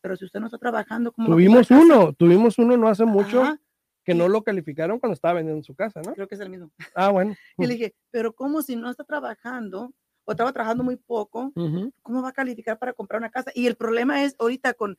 pero 0.02 0.16
si 0.16 0.26
usted 0.26 0.38
no 0.38 0.46
está 0.46 0.58
trabajando, 0.58 1.12
¿cómo 1.12 1.28
Tuvimos 1.28 1.70
uno, 1.70 2.12
tuvimos 2.12 2.58
uno 2.58 2.76
no 2.76 2.88
hace 2.88 3.06
mucho 3.06 3.58
que 4.08 4.14
no 4.14 4.26
lo 4.26 4.42
calificaron 4.42 4.98
cuando 4.98 5.12
estaba 5.12 5.34
vendiendo 5.34 5.62
su 5.62 5.74
casa, 5.74 6.00
¿no? 6.00 6.14
Creo 6.14 6.26
que 6.26 6.34
es 6.34 6.40
el 6.40 6.48
mismo. 6.48 6.70
Ah, 6.94 7.10
bueno. 7.10 7.36
Y 7.58 7.66
le 7.66 7.74
dije, 7.74 7.94
pero 8.10 8.34
¿cómo 8.34 8.62
si 8.62 8.74
no 8.74 8.90
está 8.90 9.04
trabajando 9.04 9.92
o 10.24 10.32
estaba 10.32 10.50
trabajando 10.50 10.82
muy 10.82 10.96
poco, 10.96 11.52
cómo 12.00 12.22
va 12.22 12.30
a 12.30 12.32
calificar 12.32 12.78
para 12.78 12.94
comprar 12.94 13.20
una 13.20 13.28
casa? 13.28 13.50
Y 13.54 13.66
el 13.66 13.76
problema 13.76 14.24
es 14.24 14.34
ahorita 14.38 14.72
con, 14.72 14.96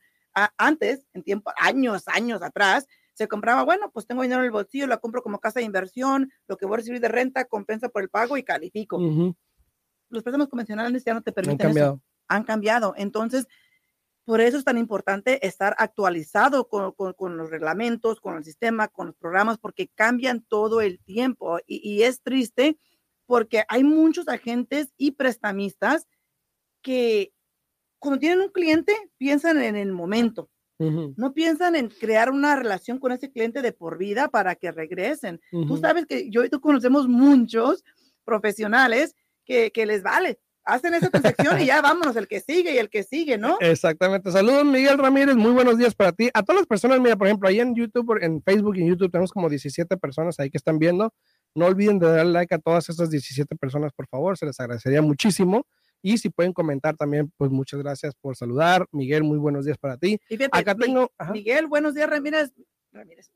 antes, 0.56 1.08
en 1.12 1.24
tiempo, 1.24 1.50
años, 1.56 2.04
años 2.06 2.40
atrás, 2.40 2.86
se 3.14 3.26
compraba, 3.26 3.64
bueno, 3.64 3.90
pues 3.90 4.06
tengo 4.06 4.22
dinero 4.22 4.42
en 4.42 4.46
el 4.46 4.52
bolsillo, 4.52 4.86
la 4.86 4.98
compro 4.98 5.24
como 5.24 5.40
casa 5.40 5.58
de 5.58 5.66
inversión, 5.66 6.30
lo 6.46 6.56
que 6.56 6.66
voy 6.66 6.74
a 6.74 6.76
recibir 6.76 7.00
de 7.00 7.08
renta 7.08 7.46
compensa 7.46 7.88
por 7.88 8.02
el 8.02 8.10
pago 8.10 8.36
y 8.36 8.44
califico. 8.44 9.00
Los 10.08 10.22
préstamos 10.22 10.46
convencionales 10.46 11.02
ya 11.04 11.14
no 11.14 11.22
te 11.22 11.32
permiten 11.32 11.66
Han 11.66 11.72
cambiado. 11.72 11.94
Eso. 11.94 12.02
Han 12.28 12.44
cambiado. 12.44 12.94
Entonces, 12.96 13.48
por 14.24 14.40
eso 14.40 14.58
es 14.58 14.64
tan 14.64 14.78
importante 14.78 15.44
estar 15.46 15.74
actualizado 15.78 16.68
con, 16.68 17.36
los 17.36 17.50
reglamentos, 17.50 18.20
con 18.20 18.36
el 18.36 18.44
sistema, 18.44 18.88
con 18.88 19.08
los 19.08 19.16
programas, 19.16 19.58
porque 19.58 19.88
cambian 19.88 20.42
todo 20.42 20.80
el 20.80 21.00
tiempo. 21.00 21.58
Y, 21.66 22.02
es 22.02 22.22
triste 22.22 22.78
porque 23.26 23.64
hay 23.68 23.84
muchos 23.84 24.28
agentes 24.28 24.92
y 24.96 25.12
prestamistas 25.12 26.06
que 26.82 27.32
cuando 27.98 28.18
tienen 28.18 28.40
un 28.40 28.50
cliente 28.50 28.94
piensan 29.16 29.60
en 29.62 29.76
el 29.76 29.92
momento. 29.92 30.50
No 30.78 31.34
piensan 31.34 31.76
en 31.76 31.88
crear 31.88 32.30
una 32.30 32.56
relación 32.56 32.98
con 32.98 33.12
ese 33.12 33.30
cliente 33.30 33.60
de 33.60 33.74
por 33.74 33.98
vida 33.98 34.28
para 34.28 34.54
que 34.54 34.72
regresen. 34.72 35.38
Tú 35.50 35.76
sabes 35.76 36.06
que 36.06 36.30
yo 36.30 36.42
y 36.42 36.48
tú 36.48 36.60
conocemos 36.60 37.06
muchos 37.06 37.84
profesionales 38.24 39.14
que, 39.44 39.72
que 39.72 39.84
les 39.84 40.02
vale 40.02 40.38
hacen 40.64 40.94
esa 40.94 41.10
transacción 41.10 41.60
y 41.60 41.66
ya 41.66 41.80
vámonos, 41.82 42.16
el 42.16 42.28
que 42.28 42.40
sigue 42.40 42.74
y 42.74 42.78
el 42.78 42.88
que 42.88 43.02
sigue, 43.02 43.38
¿no? 43.38 43.56
Exactamente. 43.60 44.30
Saludos, 44.30 44.64
Miguel 44.64 44.98
Ramírez. 44.98 45.36
Muy 45.36 45.52
buenos 45.52 45.78
días 45.78 45.94
para 45.94 46.12
ti. 46.12 46.30
A 46.34 46.42
todas 46.42 46.62
las 46.62 46.66
personas, 46.66 47.00
mira, 47.00 47.16
por 47.16 47.26
ejemplo, 47.26 47.48
ahí 47.48 47.60
en 47.60 47.74
YouTube, 47.74 48.22
en 48.22 48.42
Facebook 48.42 48.76
y 48.76 48.82
en 48.82 48.88
YouTube 48.88 49.10
tenemos 49.10 49.32
como 49.32 49.48
17 49.48 49.96
personas 49.96 50.38
ahí 50.38 50.50
que 50.50 50.58
están 50.58 50.78
viendo. 50.78 51.12
No 51.54 51.66
olviden 51.66 51.98
de 51.98 52.06
darle 52.06 52.32
like 52.32 52.54
a 52.54 52.58
todas 52.58 52.88
esas 52.88 53.10
17 53.10 53.56
personas, 53.56 53.92
por 53.92 54.06
favor. 54.06 54.36
Se 54.36 54.46
les 54.46 54.58
agradecería 54.60 55.02
muchísimo. 55.02 55.66
Y 56.02 56.18
si 56.18 56.30
pueden 56.30 56.52
comentar 56.52 56.96
también, 56.96 57.30
pues 57.36 57.50
muchas 57.50 57.80
gracias 57.80 58.14
por 58.14 58.36
saludar. 58.36 58.86
Miguel, 58.90 59.22
muy 59.24 59.38
buenos 59.38 59.66
días 59.66 59.76
para 59.78 59.96
ti. 59.96 60.18
Acá 60.52 60.74
tengo. 60.74 61.10
Miguel, 61.32 61.66
buenos 61.66 61.94
días, 61.94 62.08
Ramírez. 62.08 62.52
Ramírez. 62.92 63.30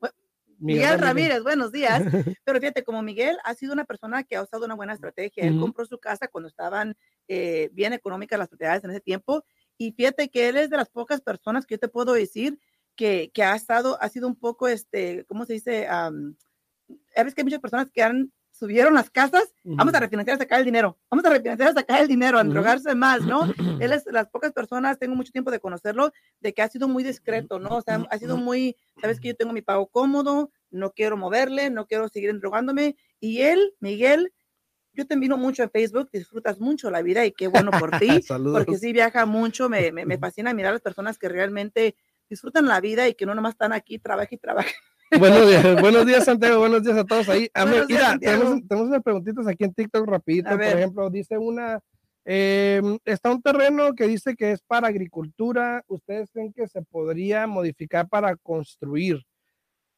Miguel, 0.59 0.99
Ramírez. 0.99 1.43
buenos 1.43 1.71
días. 1.71 2.01
Pero 2.45 2.59
fíjate, 2.59 2.83
como 2.83 3.01
Miguel 3.01 3.37
ha 3.43 3.53
sido 3.53 3.73
una 3.73 3.85
persona 3.85 4.23
que 4.23 4.35
ha 4.35 4.43
usado 4.43 4.65
una 4.65 4.75
buena 4.75 4.93
estrategia. 4.93 5.43
Él 5.43 5.59
compró 5.59 5.85
su 5.85 5.97
casa 5.99 6.27
cuando 6.27 6.47
estaban 6.47 6.95
eh, 7.27 7.69
bien 7.73 7.93
económicas 7.93 8.39
las 8.39 8.47
propiedades 8.47 8.83
en 8.83 8.91
ese 8.91 9.01
tiempo. 9.01 9.43
Y 9.77 9.91
fíjate 9.91 10.29
que 10.29 10.47
él 10.49 10.57
es 10.57 10.69
de 10.69 10.77
las 10.77 10.89
pocas 10.89 11.21
personas 11.21 11.65
que 11.65 11.75
yo 11.75 11.79
te 11.79 11.87
puedo 11.87 12.13
decir 12.13 12.59
que, 12.95 13.31
que 13.33 13.43
ha 13.43 13.55
estado, 13.55 14.01
ha 14.01 14.09
sido 14.09 14.27
un 14.27 14.35
poco, 14.35 14.67
este, 14.67 15.25
¿cómo 15.25 15.45
se 15.45 15.53
dice? 15.53 15.87
Um, 15.89 16.35
que 16.87 17.21
hay 17.21 17.43
muchas 17.43 17.59
personas 17.59 17.91
que 17.91 18.03
han 18.03 18.31
subieron 18.57 18.93
las 18.93 19.09
casas, 19.09 19.53
vamos 19.63 19.93
a 19.93 19.99
refinanciar, 19.99 20.37
sacar 20.37 20.59
el 20.59 20.65
dinero, 20.65 20.97
vamos 21.11 21.25
a 21.25 21.29
refinanciar, 21.29 21.73
sacar 21.73 22.01
el 22.01 22.07
dinero, 22.07 22.39
a 22.39 22.43
drogarse 22.43 22.95
más, 22.95 23.21
¿no? 23.21 23.41
Él 23.81 23.91
es 23.91 24.05
las 24.05 24.29
pocas 24.29 24.53
personas, 24.53 24.97
tengo 24.97 25.15
mucho 25.15 25.31
tiempo 25.31 25.51
de 25.51 25.59
conocerlo, 25.59 26.13
de 26.39 26.53
que 26.53 26.61
ha 26.61 26.69
sido 26.69 26.87
muy 26.87 27.03
discreto, 27.03 27.59
¿no? 27.59 27.77
O 27.77 27.81
sea, 27.81 28.05
ha 28.09 28.17
sido 28.17 28.37
muy, 28.37 28.77
sabes 29.01 29.19
que 29.19 29.29
yo 29.29 29.35
tengo 29.35 29.51
mi 29.51 29.61
pago 29.61 29.87
cómodo, 29.87 30.51
no 30.71 30.91
quiero 30.91 31.17
moverle, 31.17 31.69
no 31.69 31.85
quiero 31.85 32.07
seguir 32.07 32.37
drogándome. 32.39 32.95
Y 33.19 33.41
él, 33.41 33.73
Miguel, 33.79 34.31
yo 34.93 35.05
te 35.05 35.17
miro 35.17 35.37
mucho 35.37 35.63
en 35.63 35.69
Facebook, 35.69 36.09
disfrutas 36.13 36.59
mucho 36.59 36.89
la 36.89 37.01
vida 37.01 37.25
y 37.25 37.33
qué 37.33 37.47
bueno 37.47 37.71
por 37.71 37.91
ti, 37.99 38.07
porque 38.53 38.77
sí 38.77 38.93
viaja 38.93 39.25
mucho, 39.25 39.67
me, 39.67 39.91
me, 39.91 40.05
me 40.05 40.17
fascina 40.19 40.53
mirar 40.53 40.69
a 40.69 40.75
las 40.75 40.81
personas 40.81 41.17
que 41.17 41.27
realmente 41.27 41.95
disfrutan 42.29 42.65
la 42.67 42.79
vida 42.79 43.07
y 43.07 43.15
que 43.15 43.25
no 43.25 43.35
nomás 43.35 43.53
están 43.53 43.73
aquí, 43.73 43.99
trabaja 43.99 44.33
y 44.33 44.37
trabaja 44.37 44.71
Buenos 45.19 45.47
días, 45.47 45.81
buenos 45.81 46.05
días, 46.05 46.25
Santiago. 46.25 46.59
Buenos 46.59 46.83
días 46.83 46.97
a 46.97 47.03
todos 47.05 47.29
ahí. 47.29 47.49
mira, 47.87 48.17
tenemos, 48.19 48.61
unas 48.69 49.03
preguntitas 49.03 49.47
aquí 49.47 49.63
en 49.63 49.73
TikTok 49.73 50.07
rapidito. 50.07 50.49
Por 50.49 50.63
ejemplo, 50.63 51.09
dice 51.09 51.37
una, 51.37 51.79
em, 52.25 52.97
está 53.05 53.31
un 53.31 53.41
terreno 53.41 53.93
que 53.93 54.07
dice 54.07 54.35
que 54.35 54.51
es 54.51 54.61
para 54.61 54.87
agricultura. 54.87 55.83
¿Ustedes 55.87 56.29
creen 56.31 56.53
que 56.53 56.67
se 56.67 56.81
podría 56.81 57.47
modificar 57.47 58.07
para 58.07 58.35
construir? 58.35 59.23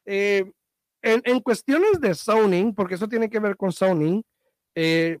Eh, 0.04 0.44
en, 1.02 1.40
cuestiones 1.40 2.00
de 2.00 2.14
zoning, 2.14 2.74
porque 2.74 2.94
eso 2.94 3.08
tiene 3.08 3.30
que 3.30 3.38
ver 3.38 3.56
con 3.56 3.72
zoning, 3.72 4.22
eh, 4.74 5.18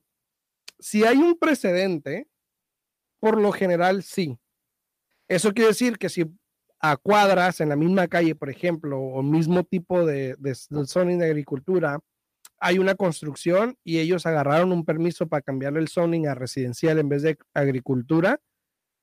si 0.78 1.04
hay 1.04 1.16
un 1.16 1.38
precedente, 1.38 2.26
por 3.20 3.40
lo 3.40 3.52
general 3.52 4.02
sí. 4.02 4.38
Eso 5.28 5.52
quiere 5.52 5.68
decir 5.68 5.98
que 5.98 6.08
si 6.08 6.24
a 6.80 6.96
cuadras 6.96 7.60
en 7.60 7.70
la 7.70 7.76
misma 7.76 8.08
calle, 8.08 8.34
por 8.34 8.50
ejemplo, 8.50 9.00
o 9.00 9.22
mismo 9.22 9.64
tipo 9.64 10.06
de, 10.06 10.36
de, 10.38 10.54
zoning 10.54 11.18
de 11.18 11.26
agricultura, 11.26 11.98
hay 12.60 12.78
una 12.78 12.94
construcción 12.94 13.76
y 13.84 13.98
ellos 13.98 14.26
agarraron 14.26 14.72
un 14.72 14.84
permiso 14.84 15.28
para 15.28 15.42
cambiar 15.42 15.76
el 15.76 15.88
zoning 15.88 16.26
a 16.26 16.34
residencial 16.34 16.98
en 16.98 17.08
vez 17.08 17.22
de 17.22 17.38
agricultura, 17.54 18.40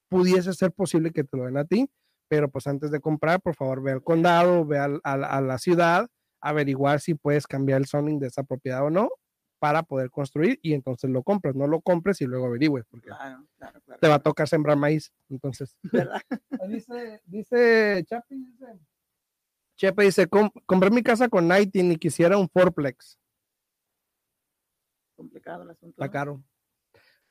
pudiese 0.09 0.53
ser 0.53 0.71
posible 0.71 1.11
que 1.11 1.23
te 1.23 1.37
lo 1.37 1.45
den 1.45 1.57
a 1.57 1.65
ti, 1.65 1.89
pero 2.29 2.49
pues 2.49 2.67
antes 2.67 2.91
de 2.91 2.99
comprar, 2.99 3.41
por 3.41 3.55
favor, 3.55 3.81
ve 3.81 3.91
al 3.91 4.03
condado, 4.03 4.65
ve 4.65 4.79
a 4.79 5.41
la 5.41 5.57
ciudad, 5.57 6.07
averiguar 6.41 6.99
si 6.99 7.15
puedes 7.15 7.47
cambiar 7.47 7.81
el 7.81 7.87
zoning 7.87 8.19
de 8.19 8.27
esa 8.27 8.43
propiedad 8.43 8.83
o 8.85 8.89
no, 8.89 9.09
para 9.65 9.81
poder 9.81 10.11
construir 10.11 10.59
y 10.61 10.73
entonces 10.73 11.09
lo 11.09 11.23
compras, 11.23 11.55
no 11.55 11.65
lo 11.65 11.81
compres 11.81 12.21
y 12.21 12.25
luego 12.25 12.45
averigües, 12.45 12.85
porque 12.85 13.09
te 13.99 14.07
va 14.07 14.13
a 14.13 14.19
tocar 14.19 14.47
sembrar 14.47 14.77
maíz. 14.77 15.11
Entonces, 15.27 15.75
dice, 16.69 17.19
dice 17.25 18.03
Chapi, 18.05 18.35
dice, 18.35 18.79
Chepe 19.75 20.03
dice, 20.03 20.27
compré 20.67 20.91
mi 20.91 21.01
casa 21.01 21.29
con 21.29 21.47
Nighting 21.47 21.93
y 21.93 21.95
quisiera 21.95 22.37
un 22.37 22.47
fourplex. 22.47 23.17
Complicado 25.15 25.63
el 25.63 25.71
asunto. 25.71 25.95
Está 25.99 26.11
caro. 26.11 26.43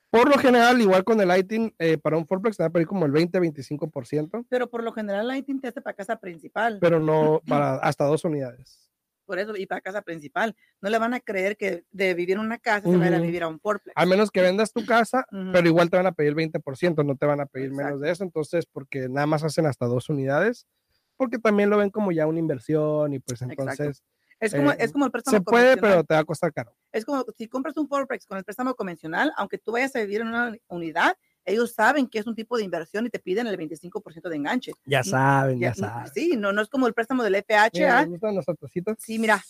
Por 0.09 0.27
lo 0.27 0.37
general, 0.37 0.81
igual 0.81 1.05
con 1.05 1.21
el 1.21 1.29
Lighting, 1.29 1.73
eh, 1.79 1.97
para 1.97 2.17
un 2.17 2.27
fourplex 2.27 2.57
te 2.57 2.63
va 2.63 2.67
a 2.67 2.71
pedir 2.71 2.85
como 2.85 3.05
el 3.05 3.13
20-25%. 3.13 4.45
Pero 4.49 4.69
por 4.69 4.83
lo 4.83 4.91
general, 4.91 5.29
Lighting 5.29 5.61
te 5.61 5.69
hace 5.69 5.79
para 5.79 5.95
casa 5.95 6.17
principal. 6.17 6.79
Pero 6.81 6.99
no 6.99 7.39
para 7.47 7.77
hasta 7.77 8.03
dos 8.03 8.25
unidades 8.25 8.84
por 9.25 9.39
eso, 9.39 9.55
y 9.55 9.65
para 9.65 9.81
casa 9.81 10.01
principal. 10.01 10.55
No 10.81 10.89
le 10.89 10.97
van 10.97 11.13
a 11.13 11.19
creer 11.19 11.57
que 11.57 11.85
de 11.91 12.13
vivir 12.13 12.35
en 12.35 12.39
una 12.39 12.57
casa 12.57 12.89
se 12.89 12.97
vaya 12.97 13.17
a 13.17 13.19
vivir 13.19 13.43
a 13.43 13.47
un 13.47 13.59
fourplex. 13.59 13.93
A 13.95 14.05
menos 14.05 14.31
que 14.31 14.41
vendas 14.41 14.71
tu 14.71 14.85
casa, 14.85 15.25
pero 15.51 15.67
igual 15.67 15.89
te 15.89 15.97
van 15.97 16.07
a 16.07 16.11
pedir 16.11 16.29
el 16.29 16.35
20%, 16.35 17.05
no 17.05 17.15
te 17.15 17.25
van 17.25 17.41
a 17.41 17.45
pedir 17.45 17.71
menos 17.71 17.99
de 17.99 18.11
eso. 18.11 18.23
Entonces, 18.23 18.65
porque 18.65 19.09
nada 19.09 19.27
más 19.27 19.43
hacen 19.43 19.65
hasta 19.65 19.85
dos 19.85 20.09
unidades, 20.09 20.67
porque 21.17 21.39
también 21.39 21.69
lo 21.69 21.77
ven 21.77 21.89
como 21.89 22.11
ya 22.11 22.27
una 22.27 22.39
inversión 22.39 23.13
y 23.13 23.19
pues 23.19 23.41
entonces... 23.41 24.03
Es 24.37 24.53
como, 24.53 24.71
es 24.71 24.89
eh, 24.89 24.91
como 24.91 25.05
el 25.05 25.11
préstamo 25.11 25.37
Se 25.37 25.41
puede, 25.41 25.77
pero 25.77 26.03
te 26.03 26.13
va 26.13 26.19
a 26.19 26.25
costar 26.25 26.51
caro. 26.51 26.75
Es 26.91 27.05
como 27.05 27.25
si 27.37 27.47
compras 27.47 27.77
un 27.77 27.87
fourplex 27.87 28.25
con 28.25 28.37
el 28.37 28.43
préstamo 28.43 28.75
convencional, 28.75 29.31
aunque 29.37 29.57
tú 29.57 29.71
vayas 29.71 29.95
a 29.95 30.01
vivir 30.01 30.21
en 30.21 30.27
una 30.27 30.53
unidad, 30.67 31.15
ellos 31.45 31.73
saben 31.73 32.07
que 32.07 32.19
es 32.19 32.27
un 32.27 32.35
tipo 32.35 32.57
de 32.57 32.63
inversión 32.63 33.05
y 33.05 33.09
te 33.09 33.19
piden 33.19 33.47
el 33.47 33.57
25% 33.57 34.29
de 34.29 34.35
enganche. 34.35 34.73
Ya 34.85 35.03
saben, 35.03 35.59
ya, 35.59 35.73
saben. 35.73 36.11
Sí, 36.13 36.35
no, 36.35 36.51
no 36.51 36.61
es 36.61 36.67
como 36.67 36.87
el 36.87 36.93
préstamo 36.93 37.23
del 37.23 37.35
FHA. 37.35 38.07
Sí, 38.97 39.19
mira. 39.19 39.41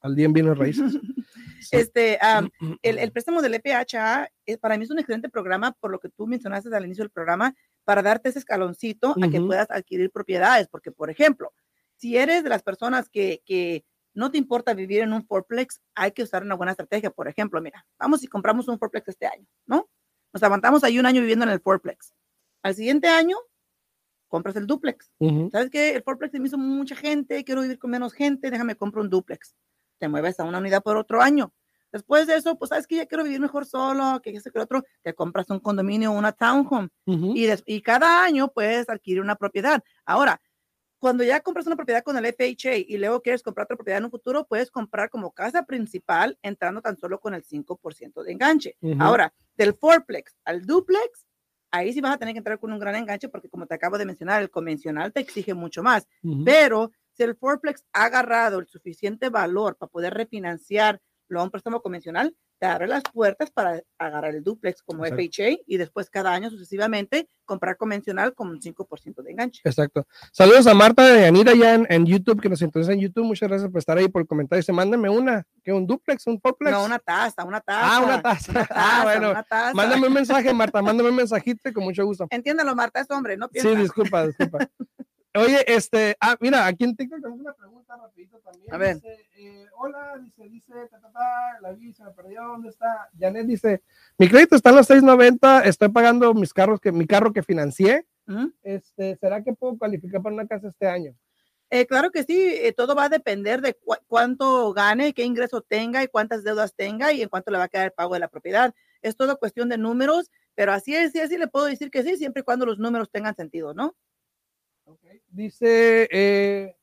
Al 0.00 0.14
día 0.14 0.28
viene 0.28 0.54
raíces. 0.54 0.92
Este, 1.72 2.18
el, 2.82 2.98
el, 2.98 3.12
préstamo 3.12 3.42
del 3.42 3.60
FHA 3.60 4.28
es, 4.46 4.58
para 4.58 4.78
mí 4.78 4.84
es 4.84 4.90
un 4.90 4.98
excelente 4.98 5.28
programa, 5.28 5.72
por 5.72 5.90
lo 5.90 6.00
que 6.00 6.08
tú 6.08 6.26
mencionaste 6.26 6.74
al 6.74 6.86
inicio 6.86 7.04
del 7.04 7.10
programa, 7.10 7.54
para 7.84 8.02
darte 8.02 8.30
ese 8.30 8.38
escaloncito 8.38 9.14
a 9.22 9.28
que 9.28 9.40
puedas 9.40 9.70
adquirir 9.70 10.10
propiedades. 10.10 10.68
Porque, 10.68 10.90
por 10.90 11.10
ejemplo, 11.10 11.52
si 11.96 12.16
eres 12.16 12.42
de 12.42 12.48
las 12.48 12.62
personas 12.62 13.10
que, 13.10 13.42
que 13.44 13.84
no 14.14 14.30
te 14.30 14.38
importa 14.38 14.74
vivir 14.74 15.02
en 15.02 15.12
un 15.12 15.24
fourplex, 15.26 15.80
hay 15.94 16.12
que 16.12 16.22
usar 16.22 16.42
una 16.42 16.54
buena 16.54 16.72
estrategia. 16.72 17.10
Por 17.10 17.28
ejemplo, 17.28 17.60
mira, 17.60 17.86
vamos 17.98 18.22
y 18.24 18.26
compramos 18.26 18.66
un 18.68 18.78
fourplex 18.78 19.08
este 19.08 19.26
año, 19.26 19.46
¿no? 19.66 19.88
Nos 20.32 20.42
aguantamos 20.42 20.84
ahí 20.84 20.98
un 20.98 21.06
año 21.06 21.20
viviendo 21.20 21.44
en 21.44 21.50
el 21.50 21.60
fourplex. 21.60 22.14
Al 22.62 22.74
siguiente 22.74 23.08
año, 23.08 23.36
compras 24.28 24.56
el 24.56 24.66
duplex. 24.66 25.10
¿Sabes 25.50 25.70
qué? 25.70 25.90
El 25.96 26.02
fourplex 26.02 26.32
me 26.38 26.46
hizo 26.46 26.58
mucha 26.58 26.94
gente, 26.94 27.44
quiero 27.44 27.62
vivir 27.62 27.78
con 27.78 27.90
menos 27.90 28.12
gente, 28.12 28.50
déjame 28.50 28.76
comprar 28.76 29.02
un 29.04 29.10
duplex. 29.10 29.56
Te 29.98 30.08
mueves 30.08 30.38
a 30.40 30.44
una 30.44 30.58
unidad 30.58 30.82
por 30.82 30.96
otro 30.96 31.20
año. 31.20 31.52
Después 31.92 32.28
de 32.28 32.36
eso, 32.36 32.56
pues 32.56 32.68
sabes 32.68 32.86
que 32.86 32.96
ya 32.96 33.06
quiero 33.06 33.24
vivir 33.24 33.40
mejor 33.40 33.66
solo, 33.66 34.20
que 34.22 34.30
ese 34.30 34.52
que 34.52 34.60
otro, 34.60 34.84
te 35.02 35.12
compras 35.14 35.50
un 35.50 35.58
condominio 35.58 36.12
o 36.12 36.14
una 36.18 36.32
townhome. 36.32 36.88
y, 37.34 37.48
y 37.66 37.82
cada 37.82 38.22
año 38.22 38.48
puedes 38.48 38.88
adquirir 38.88 39.20
una 39.20 39.34
propiedad. 39.34 39.82
Ahora, 40.04 40.40
cuando 41.00 41.24
ya 41.24 41.40
compras 41.40 41.66
una 41.66 41.76
propiedad 41.76 42.04
con 42.04 42.16
el 42.16 42.26
FHA 42.26 42.76
y 42.76 42.98
luego 42.98 43.22
quieres 43.22 43.42
comprar 43.42 43.64
otra 43.64 43.76
propiedad 43.76 43.98
en 43.98 44.04
un 44.04 44.10
futuro, 44.10 44.46
puedes 44.46 44.70
comprar 44.70 45.08
como 45.08 45.32
casa 45.32 45.64
principal 45.64 46.38
entrando 46.42 46.82
tan 46.82 46.96
solo 46.98 47.18
con 47.18 47.34
el 47.34 47.42
5% 47.42 48.22
de 48.22 48.32
enganche. 48.32 48.76
Ahora, 48.98 49.32
del 49.56 49.74
fourplex 49.74 50.36
al 50.44 50.66
duplex, 50.66 51.26
ahí 51.70 51.92
sí 51.92 52.00
vas 52.00 52.14
a 52.14 52.18
tener 52.18 52.34
que 52.34 52.38
entrar 52.38 52.58
con 52.58 52.72
un 52.72 52.78
gran 52.78 52.94
enganche 52.96 53.28
porque 53.30 53.48
como 53.48 53.66
te 53.66 53.74
acabo 53.74 53.96
de 53.96 54.04
mencionar, 54.04 54.42
el 54.42 54.50
convencional 54.50 55.12
te 55.12 55.20
exige 55.20 55.54
mucho 55.54 55.82
más. 55.82 56.06
Pero 56.44 56.92
si 57.12 57.22
el 57.22 57.34
fourplex 57.34 57.82
ha 57.94 58.04
agarrado 58.04 58.58
el 58.58 58.66
suficiente 58.66 59.30
valor 59.30 59.76
para 59.76 59.90
poder 59.90 60.12
refinanciar 60.12 61.00
lo 61.30 61.40
a 61.40 61.44
un 61.44 61.50
préstamo 61.50 61.80
convencional, 61.80 62.34
te 62.58 62.66
abre 62.66 62.86
las 62.86 63.02
puertas 63.04 63.50
para 63.50 63.80
agarrar 63.98 64.34
el 64.34 64.42
duplex 64.42 64.82
como 64.82 65.04
FHA 65.04 65.60
y 65.66 65.76
después 65.76 66.10
cada 66.10 66.32
año 66.32 66.50
sucesivamente 66.50 67.28
comprar 67.44 67.76
convencional 67.76 68.34
con 68.34 68.48
un 68.48 68.60
5% 68.60 69.22
de 69.22 69.30
enganche. 69.30 69.60
Exacto. 69.64 70.06
Saludos 70.32 70.66
a 70.66 70.74
Marta 70.74 71.04
de 71.06 71.26
Anira 71.26 71.54
ya 71.54 71.74
en, 71.74 72.06
YouTube, 72.06 72.40
que 72.40 72.48
nos 72.48 72.62
interesa 72.62 72.92
en 72.92 73.00
YouTube. 73.00 73.24
Muchas 73.24 73.48
gracias 73.48 73.70
por 73.70 73.78
estar 73.78 73.96
ahí 73.96 74.08
por 74.08 74.22
el 74.22 74.28
comentario. 74.28 74.62
Se 74.62 74.72
mándame 74.72 75.08
una, 75.08 75.44
que 75.64 75.72
un 75.72 75.86
duplex, 75.86 76.26
un 76.26 76.40
fourplex. 76.40 76.72
No, 76.72 76.84
una 76.84 76.98
taza, 76.98 77.44
una 77.44 77.60
taza. 77.60 77.96
Ah, 77.96 78.00
una 78.00 78.22
taza. 78.22 78.52
ah, 78.70 79.00
bueno. 79.04 79.34
Mándame 79.74 80.08
un 80.08 80.12
mensaje, 80.12 80.52
Marta, 80.52 80.82
mándame 80.82 81.10
un 81.10 81.16
mensajito 81.16 81.72
con 81.72 81.84
mucho 81.84 82.04
gusto. 82.04 82.26
Entiéndalo, 82.30 82.74
Marta, 82.74 83.00
es 83.00 83.10
hombre, 83.10 83.36
no 83.36 83.48
piensa. 83.48 83.70
Sí, 83.70 83.76
disculpa, 83.76 84.26
disculpa. 84.26 84.58
Oye, 85.34 85.64
este, 85.68 86.16
ah, 86.20 86.36
mira, 86.40 86.66
aquí 86.66 86.84
en 86.84 86.96
TikTok 86.96 87.20
tenemos 87.20 87.40
una 87.40 87.54
pregunta 87.54 87.96
rapidito 87.96 88.38
también. 88.40 88.74
A 88.74 88.78
ver. 88.78 88.96
Dice, 88.96 89.26
eh, 89.36 89.66
hola, 89.76 90.18
dice, 90.18 90.48
dice, 90.48 90.72
ta, 90.90 91.00
ta, 91.00 91.12
ta, 91.12 91.60
la 91.60 91.72
vi, 91.72 91.92
se 91.92 92.02
me 92.02 92.10
perdió, 92.10 92.42
¿dónde 92.42 92.70
está? 92.70 93.08
Janet 93.16 93.46
dice, 93.46 93.82
mi 94.18 94.28
crédito 94.28 94.56
está 94.56 94.70
en 94.70 94.76
los 94.76 94.86
690, 94.88 95.64
estoy 95.64 95.88
pagando 95.90 96.34
mis 96.34 96.52
carros, 96.52 96.80
que 96.80 96.90
mi 96.90 97.06
carro 97.06 97.32
que 97.32 97.42
financié. 97.42 98.06
Este, 98.62 99.16
¿será 99.16 99.42
que 99.42 99.52
puedo 99.52 99.76
calificar 99.76 100.22
para 100.22 100.34
una 100.34 100.46
casa 100.46 100.68
este 100.68 100.86
año? 100.86 101.14
Eh, 101.70 101.86
claro 101.86 102.10
que 102.10 102.24
sí, 102.24 102.36
eh, 102.36 102.72
todo 102.72 102.96
va 102.96 103.04
a 103.04 103.08
depender 103.08 103.60
de 103.60 103.76
cuánto 104.08 104.72
gane, 104.72 105.14
qué 105.14 105.24
ingreso 105.24 105.62
tenga 105.62 106.02
y 106.02 106.08
cuántas 106.08 106.42
deudas 106.42 106.74
tenga 106.74 107.12
y 107.12 107.22
en 107.22 107.28
cuánto 107.28 107.52
le 107.52 107.58
va 107.58 107.64
a 107.64 107.68
quedar 107.68 107.86
el 107.86 107.92
pago 107.92 108.14
de 108.14 108.20
la 108.20 108.28
propiedad. 108.28 108.74
Es 109.02 109.16
todo 109.16 109.38
cuestión 109.38 109.68
de 109.68 109.78
números, 109.78 110.30
pero 110.56 110.72
así 110.72 110.94
es, 110.94 111.12
sí, 111.12 111.20
así 111.20 111.38
le 111.38 111.46
puedo 111.46 111.66
decir 111.66 111.90
que 111.90 112.02
sí, 112.02 112.16
siempre 112.16 112.40
y 112.40 112.44
cuando 112.44 112.66
los 112.66 112.78
números 112.78 113.10
tengan 113.10 113.36
sentido, 113.36 113.74
¿no? 113.74 113.94
Dice, 115.30 116.08
eh, 116.10 116.76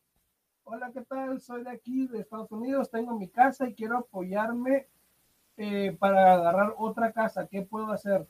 hola, 0.63 0.91
¿qué 0.93 1.01
tal? 1.01 1.41
Soy 1.41 1.63
de 1.63 1.69
aquí, 1.69 2.07
de 2.07 2.19
Estados 2.19 2.51
Unidos, 2.51 2.89
tengo 2.89 3.17
mi 3.17 3.27
casa 3.27 3.67
y 3.67 3.73
quiero 3.73 3.97
apoyarme 3.97 4.87
eh, 5.57 5.95
para 5.99 6.33
agarrar 6.33 6.73
otra 6.77 7.11
casa. 7.11 7.47
¿Qué 7.47 7.63
puedo 7.63 7.91
hacer? 7.91 8.25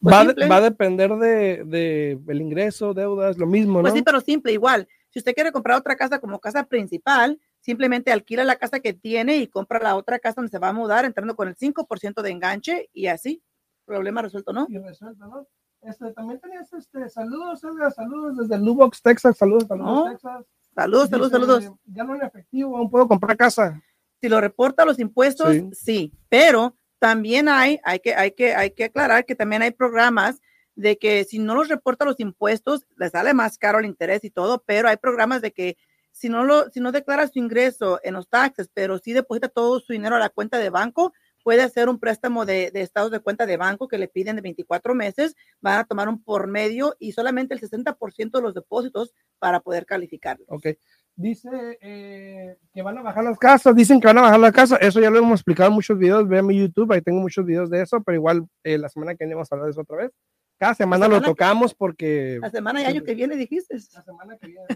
Pues 0.00 0.14
va, 0.14 0.56
a 0.56 0.60
depender 0.60 1.10
de, 1.16 1.64
de, 1.64 2.20
el 2.28 2.40
ingreso, 2.40 2.94
deudas, 2.94 3.38
lo 3.38 3.46
mismo, 3.46 3.80
pues 3.80 3.92
¿no? 3.92 3.96
sí, 3.96 4.02
pero 4.02 4.20
simple, 4.20 4.52
igual. 4.52 4.86
Si 5.08 5.18
usted 5.18 5.34
quiere 5.34 5.52
comprar 5.52 5.78
otra 5.78 5.96
casa 5.96 6.20
como 6.20 6.38
casa 6.38 6.64
principal, 6.64 7.40
simplemente 7.60 8.12
alquila 8.12 8.44
la 8.44 8.56
casa 8.56 8.80
que 8.80 8.92
tiene 8.92 9.38
y 9.38 9.48
compra 9.48 9.80
la 9.80 9.96
otra 9.96 10.18
casa 10.18 10.36
donde 10.36 10.50
se 10.50 10.58
va 10.58 10.68
a 10.68 10.72
mudar, 10.72 11.04
entrando 11.04 11.34
con 11.34 11.48
el 11.48 11.56
5% 11.56 12.22
de 12.22 12.30
enganche 12.30 12.90
y 12.92 13.06
así, 13.06 13.42
problema 13.86 14.22
resuelto, 14.22 14.52
¿no? 14.52 14.66
Y 14.68 14.78
resuelto, 14.78 15.26
¿no? 15.26 15.48
Este, 15.86 16.12
también 16.12 16.40
tenías 16.40 16.72
este, 16.72 17.08
saludos, 17.08 17.60
saludos 17.60 18.36
desde 18.36 18.58
Lubox, 18.58 19.00
Texas, 19.00 19.36
saludos, 19.36 19.68
saludos, 19.68 20.10
Texas. 20.10 20.44
Saludos, 20.74 21.08
saludos, 21.08 21.30
saludos. 21.30 21.72
Ya 21.86 22.02
no 22.02 22.16
en 22.16 22.22
efectivo, 22.22 22.76
aún 22.76 22.90
puedo 22.90 23.06
comprar 23.06 23.36
casa. 23.36 23.80
Si 24.20 24.28
lo 24.28 24.40
reporta 24.40 24.84
los 24.84 24.98
impuestos, 24.98 25.56
sí, 25.72 26.12
pero 26.28 26.76
también 26.98 27.48
hay, 27.48 27.78
hay 27.84 28.00
que, 28.00 28.14
hay 28.14 28.32
que, 28.32 28.54
hay 28.54 28.72
que 28.72 28.84
aclarar 28.84 29.24
que 29.24 29.36
también 29.36 29.62
hay 29.62 29.70
programas 29.70 30.40
de 30.74 30.98
que 30.98 31.24
si 31.24 31.38
no 31.38 31.54
los 31.54 31.68
reporta 31.68 32.04
los 32.04 32.18
impuestos, 32.18 32.86
le 32.96 33.08
sale 33.08 33.32
más 33.32 33.56
caro 33.56 33.78
el 33.78 33.86
interés 33.86 34.24
y 34.24 34.30
todo, 34.30 34.64
pero 34.66 34.88
hay 34.88 34.96
programas 34.96 35.40
de 35.40 35.52
que 35.52 35.76
si 36.10 36.28
no 36.28 36.44
lo, 36.44 36.68
si 36.70 36.80
no 36.80 36.92
declara 36.92 37.28
su 37.28 37.38
ingreso 37.38 38.00
en 38.02 38.14
los 38.14 38.28
taxes, 38.28 38.68
pero 38.74 38.98
sí 38.98 39.12
deposita 39.12 39.48
todo 39.48 39.78
su 39.78 39.92
dinero 39.92 40.16
a 40.16 40.18
la 40.18 40.30
cuenta 40.30 40.58
de 40.58 40.70
banco, 40.70 41.12
puede 41.46 41.62
hacer 41.62 41.88
un 41.88 42.00
préstamo 42.00 42.44
de, 42.44 42.72
estados 42.74 43.12
de 43.12 43.20
cuenta 43.20 43.46
de 43.46 43.56
banco 43.56 43.86
que 43.86 43.98
le 43.98 44.08
piden 44.08 44.34
de 44.34 44.42
24 44.42 44.96
meses, 44.96 45.36
van 45.60 45.78
a 45.78 45.84
tomar 45.84 46.08
un 46.08 46.20
por 46.20 46.48
medio 46.48 46.96
y 46.98 47.12
solamente 47.12 47.54
el 47.54 47.60
60% 47.60 48.32
de 48.32 48.42
los 48.42 48.52
depósitos 48.52 49.14
para 49.38 49.60
poder 49.60 49.86
calificarlo. 49.86 50.44
Ok. 50.48 50.66
Dice 51.14 51.48
eh, 51.80 52.56
que 52.74 52.82
van 52.82 52.98
a 52.98 53.02
bajar 53.02 53.22
las 53.22 53.38
casas, 53.38 53.76
dicen 53.76 54.00
que 54.00 54.08
van 54.08 54.18
a 54.18 54.22
bajar 54.22 54.40
la 54.40 54.50
casa, 54.50 54.74
eso 54.78 54.98
ya 55.00 55.08
lo 55.08 55.18
hemos 55.18 55.38
explicado 55.38 55.68
en 55.68 55.76
muchos 55.76 55.96
videos, 55.96 56.26
vean 56.26 56.46
mi 56.46 56.58
YouTube, 56.58 56.90
ahí 56.90 57.00
tengo 57.00 57.20
muchos 57.20 57.46
videos 57.46 57.70
de 57.70 57.80
eso, 57.80 58.02
pero 58.02 58.16
igual 58.16 58.48
eh, 58.64 58.76
la 58.76 58.88
semana 58.88 59.14
que 59.14 59.24
viene 59.24 59.36
vamos 59.36 59.52
a 59.52 59.54
hablar 59.54 59.66
de 59.66 59.70
eso 59.70 59.82
otra 59.82 59.98
vez. 59.98 60.10
Cada 60.58 60.74
semana, 60.74 61.06
lo 61.06 61.22
tocamos 61.22 61.76
porque... 61.76 62.40
La 62.42 62.50
semana 62.50 62.82
y 62.82 62.86
año 62.86 63.04
que 63.04 63.14
viene 63.14 63.36
dijiste. 63.36 63.76
La 63.94 64.02
semana 64.02 64.36
que 64.36 64.48
viene. 64.48 64.66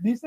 dice, 0.00 0.26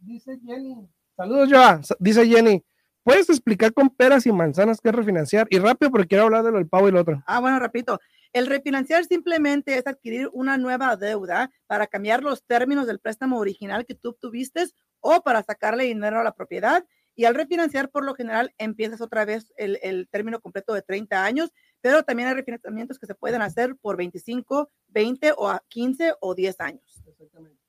dice 0.00 0.38
Jenny, 0.44 0.86
saludos 1.16 1.48
Joa, 1.50 1.80
dice 1.98 2.26
Jenny, 2.26 2.62
¿Puedes 3.04 3.28
explicar 3.28 3.72
con 3.72 3.90
peras 3.90 4.26
y 4.26 4.32
manzanas 4.32 4.80
qué 4.80 4.90
es 4.90 4.94
refinanciar? 4.94 5.48
Y 5.50 5.58
rápido, 5.58 5.90
porque 5.90 6.06
quiero 6.06 6.24
hablar 6.24 6.44
de 6.44 6.52
lo 6.52 6.58
del 6.58 6.68
pavo 6.68 6.88
y 6.88 6.92
lo 6.92 7.00
otro. 7.00 7.22
Ah, 7.26 7.40
bueno, 7.40 7.58
repito. 7.58 7.98
El 8.32 8.46
refinanciar 8.46 9.04
simplemente 9.04 9.76
es 9.76 9.86
adquirir 9.86 10.30
una 10.32 10.56
nueva 10.56 10.96
deuda 10.96 11.50
para 11.66 11.88
cambiar 11.88 12.22
los 12.22 12.44
términos 12.44 12.86
del 12.86 13.00
préstamo 13.00 13.38
original 13.38 13.84
que 13.84 13.94
tú 13.94 14.14
tuviste 14.14 14.64
o 15.00 15.20
para 15.22 15.42
sacarle 15.42 15.84
dinero 15.84 16.20
a 16.20 16.24
la 16.24 16.32
propiedad. 16.32 16.84
Y 17.14 17.24
al 17.24 17.34
refinanciar, 17.34 17.90
por 17.90 18.04
lo 18.04 18.14
general, 18.14 18.54
empiezas 18.56 19.00
otra 19.00 19.24
vez 19.24 19.52
el, 19.56 19.78
el 19.82 20.08
término 20.08 20.40
completo 20.40 20.72
de 20.72 20.82
30 20.82 21.24
años, 21.24 21.50
pero 21.80 22.04
también 22.04 22.28
hay 22.28 22.34
refinanciamientos 22.34 22.98
que 22.98 23.06
se 23.06 23.14
pueden 23.14 23.42
hacer 23.42 23.76
por 23.76 23.96
25, 23.96 24.70
20 24.88 25.32
o 25.36 25.58
15 25.68 26.14
o 26.20 26.34
10 26.34 26.60
años. 26.60 27.02
Exactamente. 27.06 27.61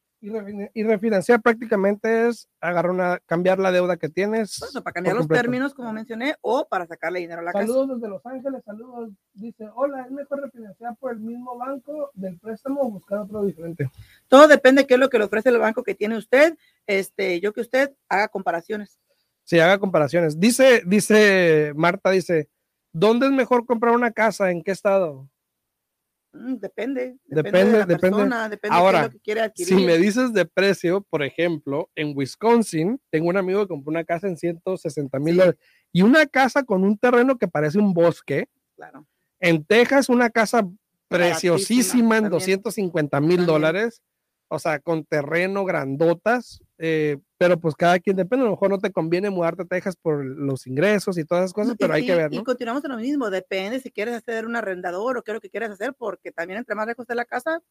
Y, 0.73 0.83
refinanciar 0.83 1.41
prácticamente 1.41 2.29
es 2.29 2.47
agarrar 2.61 2.91
una, 2.91 3.19
cambiar 3.25 3.59
la 3.59 3.73
deuda 3.73 3.97
que 3.97 4.07
tienes. 4.07 4.57
para 4.81 4.93
cambiar 4.93 5.17
los 5.17 5.27
términos, 5.27 5.73
como 5.73 5.91
mencioné, 5.91 6.35
o 6.39 6.65
para 6.65 6.87
sacarle 6.87 7.19
dinero 7.19 7.41
a 7.41 7.43
la 7.43 7.51
casa. 7.51 7.67
Saludos 7.67 7.99
desde 7.99 8.07
Los 8.07 8.25
Ángeles, 8.25 8.63
saludos. 8.63 9.09
Dice, 9.33 9.67
hola, 9.75 10.05
¿es 10.05 10.11
mejor 10.11 10.41
refinanciar 10.41 10.95
por 10.95 11.11
el 11.11 11.19
mismo 11.19 11.57
banco 11.57 12.09
del 12.13 12.39
préstamo 12.39 12.83
o 12.83 12.91
buscar 12.91 13.19
otro 13.19 13.43
diferente? 13.43 13.91
Todo 14.29 14.47
depende 14.47 14.83
de 14.83 14.87
qué 14.87 14.93
es 14.93 14.99
lo 15.01 15.09
que 15.09 15.17
le 15.17 15.25
ofrece 15.25 15.49
el 15.49 15.57
banco 15.57 15.83
que 15.83 15.93
tiene 15.93 16.15
usted. 16.15 16.57
Este, 16.87 17.41
yo 17.41 17.51
que 17.51 17.59
usted 17.59 17.91
haga 18.07 18.29
comparaciones. 18.29 19.01
Sí, 19.43 19.59
haga 19.59 19.77
comparaciones. 19.77 20.39
Dice, 20.39 20.83
dice 20.85 21.73
Marta, 21.75 22.11
dice, 22.11 22.47
¿dónde 22.93 23.25
es 23.25 23.33
mejor 23.33 23.65
comprar 23.65 23.93
una 23.93 24.11
casa? 24.11 24.51
¿En 24.51 24.63
qué 24.63 24.71
estado? 24.71 25.27
Mm, 26.33 26.55
depende, 26.55 27.15
depende, 27.25 27.85
depende. 27.85 28.29
Ahora, 28.69 29.09
si 29.55 29.75
me 29.75 29.97
dices 29.97 30.33
de 30.33 30.45
precio, 30.45 31.01
por 31.01 31.23
ejemplo, 31.23 31.89
en 31.95 32.13
Wisconsin, 32.15 32.99
tengo 33.11 33.29
un 33.29 33.37
amigo 33.37 33.61
que 33.61 33.67
compró 33.67 33.91
una 33.91 34.03
casa 34.03 34.27
en 34.27 34.37
160 34.37 35.19
mil 35.19 35.37
dólares 35.37 35.59
y 35.91 36.01
una 36.01 36.25
casa 36.25 36.63
con 36.63 36.83
un 36.83 36.97
terreno 36.97 37.37
que 37.37 37.47
parece 37.47 37.77
un 37.77 37.93
bosque. 37.93 38.49
Claro. 38.75 39.05
En 39.39 39.63
Texas, 39.63 40.09
una 40.09 40.31
casa 40.31 40.67
preciosísima 41.07 42.17
en 42.17 42.29
250 42.29 43.21
mil 43.21 43.45
dólares 43.45 44.01
o 44.53 44.59
sea, 44.59 44.79
con 44.79 45.03
terreno, 45.03 45.65
grandotas, 45.65 46.61
eh, 46.77 47.17
pero 47.43 47.59
pues 47.59 47.75
cada 47.75 47.99
quien 47.99 48.15
depende, 48.15 48.43
a 48.43 48.45
lo 48.45 48.51
mejor 48.51 48.69
no 48.69 48.79
te 48.79 48.89
conviene 48.89 49.29
mudarte 49.29 49.63
a 49.63 49.65
Texas 49.65 49.97
por 49.97 50.23
los 50.23 50.65
ingresos 50.65 51.17
y 51.17 51.25
todas 51.25 51.43
esas 51.43 51.53
cosas, 51.53 51.75
pero 51.77 51.93
hay 51.93 52.05
que 52.05 52.15
ver, 52.15 52.31
¿no? 52.31 52.39
Y 52.39 52.43
continuamos 52.45 52.85
en 52.85 52.91
lo 52.91 52.97
mismo, 52.97 53.29
depende 53.29 53.81
si 53.81 53.91
quieres 53.91 54.15
hacer 54.15 54.45
un 54.45 54.55
arrendador 54.55 55.17
o 55.17 55.23
qué 55.23 55.31
es 55.31 55.33
lo 55.33 55.41
que 55.41 55.49
quieres 55.49 55.69
hacer, 55.69 55.93
porque 55.93 56.31
también 56.31 56.59
entre 56.59 56.73
más 56.73 56.87
lejos 56.87 57.05
de 57.05 57.15
la 57.15 57.25
casa, 57.25 57.61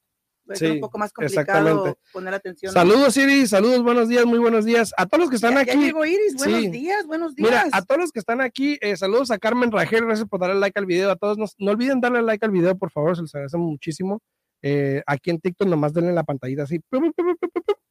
es 0.47 0.61
un 0.61 0.81
poco 0.81 0.99
más 0.99 1.11
complicado 1.11 1.97
poner 2.13 2.35
atención. 2.35 2.71
Saludos, 2.71 3.17
Iris, 3.17 3.49
saludos, 3.49 3.83
buenos 3.83 4.11
días, 4.11 4.27
muy 4.27 4.39
buenos 4.39 4.67
días. 4.67 4.93
A 4.99 5.07
todos 5.07 5.21
los 5.21 5.31
que 5.31 5.37
están 5.37 5.57
aquí. 5.57 5.75
llegó 5.75 6.05
Iris, 6.05 6.35
buenos 6.37 6.71
días, 6.71 7.07
buenos 7.07 7.35
días. 7.35 7.49
Mira, 7.49 7.65
a 7.73 7.83
todos 7.83 7.99
los 7.99 8.13
que 8.13 8.19
están 8.19 8.43
aquí, 8.43 8.77
eh, 8.83 8.95
saludos 8.99 9.31
a 9.31 9.39
Carmen 9.39 9.73
Rajel, 9.73 10.05
gracias 10.05 10.29
por 10.29 10.39
darle 10.39 10.57
like 10.57 10.79
al 10.79 10.85
video. 10.85 11.11
A 11.11 11.17
todos, 11.17 11.39
no 11.39 11.71
olviden 11.71 12.03
darle 12.03 12.21
like 12.21 12.45
al 12.45 12.51
video, 12.51 12.77
por 12.77 12.91
favor, 12.91 13.17
se 13.17 13.23
les 13.23 13.35
agradece 13.35 13.57
muchísimo. 13.57 14.21
Eh, 14.61 15.03
aquí 15.07 15.31
en 15.31 15.41
TikTok 15.41 15.67
nomás 15.67 15.95
denle 15.95 16.13
la 16.13 16.25
pantallita 16.25 16.65
así 16.65 16.79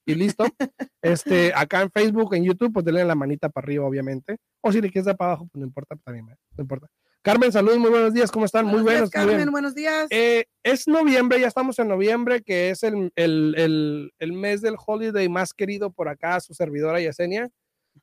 y 0.05 0.15
listo. 0.15 0.45
Este, 1.03 1.51
acá 1.55 1.81
en 1.81 1.89
Facebook, 1.89 2.35
en 2.35 2.43
YouTube, 2.43 2.73
pues 2.73 2.85
denle 2.85 3.03
la 3.03 3.15
manita 3.15 3.49
para 3.49 3.65
arriba, 3.65 3.85
obviamente. 3.85 4.37
O 4.61 4.71
si 4.71 4.79
le 4.79 4.91
quieres 4.91 5.07
dar 5.07 5.17
para 5.17 5.31
abajo, 5.31 5.47
pues 5.51 5.59
no 5.59 5.65
importa, 5.65 5.95
también, 6.03 6.27
no 6.27 6.61
importa. 6.61 6.87
Carmen, 7.23 7.51
saludos, 7.51 7.79
muy 7.79 7.89
buenos 7.89 8.13
días, 8.13 8.31
¿cómo 8.31 8.45
están? 8.45 8.67
muy 8.67 8.83
buenos. 8.83 9.09
Carmen, 9.09 9.49
buenos 9.49 9.73
días. 9.73 10.05
Eh, 10.11 10.45
es 10.63 10.87
noviembre, 10.87 11.39
ya 11.39 11.47
estamos 11.47 11.79
en 11.79 11.87
noviembre, 11.87 12.43
que 12.43 12.69
es 12.69 12.83
el, 12.83 13.11
el, 13.15 14.11
el, 14.19 14.33
mes 14.33 14.61
del 14.61 14.75
holiday 14.85 15.27
más 15.27 15.53
querido 15.53 15.91
por 15.91 16.07
acá, 16.07 16.39
su 16.39 16.53
servidora 16.53 17.01
Yesenia. 17.01 17.49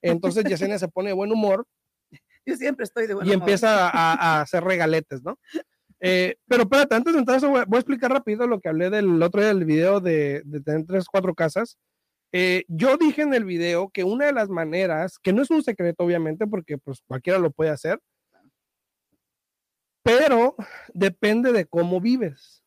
Entonces 0.02 0.44
Yesenia 0.44 0.80
se 0.80 0.88
pone 0.88 1.10
de 1.10 1.14
buen 1.14 1.30
humor. 1.30 1.66
Yo 2.46 2.56
siempre 2.56 2.82
estoy 2.82 3.06
de 3.06 3.14
buen 3.14 3.26
humor. 3.28 3.36
Y 3.36 3.40
empieza 3.40 3.88
a, 3.88 4.14
a 4.14 4.40
hacer 4.40 4.64
regaletes, 4.64 5.22
¿no? 5.22 5.38
Eh, 6.00 6.36
pero 6.46 6.62
espérate, 6.62 6.94
antes 6.94 7.12
de 7.12 7.18
entrar 7.18 7.40
voy, 7.40 7.60
a 7.60 7.78
explicar 7.78 8.12
rápido 8.12 8.46
lo 8.46 8.60
que 8.60 8.68
hablé 8.68 8.88
del 8.90 9.20
otro 9.22 9.40
día 9.40 9.48
del 9.48 9.64
video 9.64 10.00
de, 10.00 10.44
tener 10.64 10.86
tres, 10.86 11.06
cuatro 11.10 11.34
casas. 11.34 11.76
Eh, 12.32 12.64
yo 12.68 12.96
dije 12.96 13.22
en 13.22 13.32
el 13.32 13.44
video 13.44 13.88
que 13.90 14.04
una 14.04 14.26
de 14.26 14.32
las 14.32 14.48
maneras, 14.48 15.18
que 15.18 15.32
no 15.32 15.42
es 15.42 15.50
un 15.50 15.62
secreto 15.62 16.04
obviamente, 16.04 16.46
porque 16.46 16.78
pues 16.78 17.02
cualquiera 17.06 17.38
lo 17.38 17.50
puede 17.50 17.70
hacer, 17.70 18.00
pero 20.02 20.56
depende 20.94 21.52
de 21.52 21.66
cómo 21.66 22.00
vives. 22.00 22.62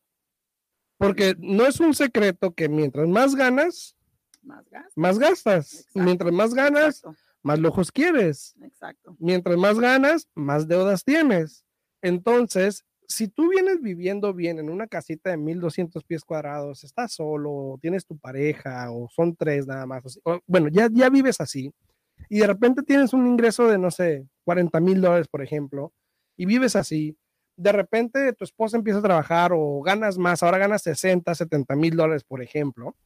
Porque 0.96 1.34
no 1.38 1.66
es 1.66 1.80
un 1.80 1.94
secreto 1.94 2.54
que 2.54 2.68
mientras 2.68 3.08
más 3.08 3.34
ganas, 3.34 3.96
más 4.42 4.68
gastas. 4.68 4.92
Más 4.96 5.18
gastas. 5.18 5.88
Mientras 5.94 6.32
más 6.32 6.54
ganas, 6.54 7.02
más 7.42 7.58
lujos 7.58 7.90
quieres. 7.90 8.54
Exacto. 8.62 9.16
Mientras 9.18 9.56
más 9.56 9.78
ganas, 9.78 10.28
más 10.34 10.68
deudas 10.68 11.04
tienes. 11.04 11.64
Entonces, 12.02 12.84
si 13.08 13.28
tú 13.28 13.50
vienes 13.50 13.80
viviendo 13.80 14.32
bien 14.34 14.58
en 14.58 14.70
una 14.70 14.86
casita 14.86 15.30
de 15.30 15.36
1200 15.36 16.04
pies 16.04 16.24
cuadrados, 16.24 16.84
estás 16.84 17.12
solo, 17.12 17.78
tienes 17.80 18.06
tu 18.06 18.16
pareja 18.18 18.90
o 18.90 19.08
son 19.10 19.36
tres 19.36 19.66
nada 19.66 19.86
más, 19.86 20.20
bueno, 20.46 20.68
ya, 20.68 20.88
ya 20.92 21.10
vives 21.10 21.40
así 21.40 21.72
y 22.28 22.38
de 22.40 22.46
repente 22.46 22.82
tienes 22.82 23.12
un 23.12 23.26
ingreso 23.26 23.68
de, 23.68 23.78
no 23.78 23.90
sé, 23.90 24.26
40 24.44 24.80
mil 24.80 25.00
dólares, 25.00 25.28
por 25.28 25.42
ejemplo, 25.42 25.92
y 26.36 26.46
vives 26.46 26.76
así, 26.76 27.16
de 27.56 27.72
repente 27.72 28.32
tu 28.32 28.44
esposa 28.44 28.76
empieza 28.76 29.00
a 29.00 29.02
trabajar 29.02 29.52
o 29.54 29.82
ganas 29.82 30.18
más, 30.18 30.42
ahora 30.42 30.58
ganas 30.58 30.82
60, 30.82 31.34
70 31.34 31.76
mil 31.76 31.96
dólares, 31.96 32.24
por 32.24 32.42
ejemplo, 32.42 32.96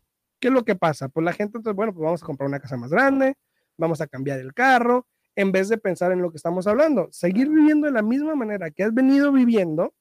¿qué 0.40 0.48
es 0.48 0.54
lo 0.54 0.64
que 0.64 0.76
pasa? 0.76 1.09
Pues 1.09 1.24
la 1.24 1.32
gente, 1.32 1.59
entonces, 1.59 1.76
bueno, 1.76 1.92
pues 1.92 2.04
vamos 2.04 2.22
a 2.22 2.26
comprar 2.26 2.48
una 2.48 2.61
casa 2.61 2.76
más 2.76 2.90
grande, 2.90 3.35
vamos 3.76 4.00
a 4.00 4.06
cambiar 4.06 4.38
el 4.38 4.54
carro, 4.54 5.06
en 5.37 5.53
vez 5.53 5.68
de 5.68 5.79
pensar 5.79 6.12
en 6.12 6.22
lo 6.22 6.31
que 6.31 6.37
estamos 6.38 6.66
hablando, 6.66 7.09
seguir 7.12 7.49
viviendo 7.49 7.87
de 7.87 7.92
la 7.92 8.03
misma 8.03 8.35
manera 8.35 8.70
que 8.70 8.83
has 8.83 8.92
venido 8.92 9.31
viviendo 9.33 9.94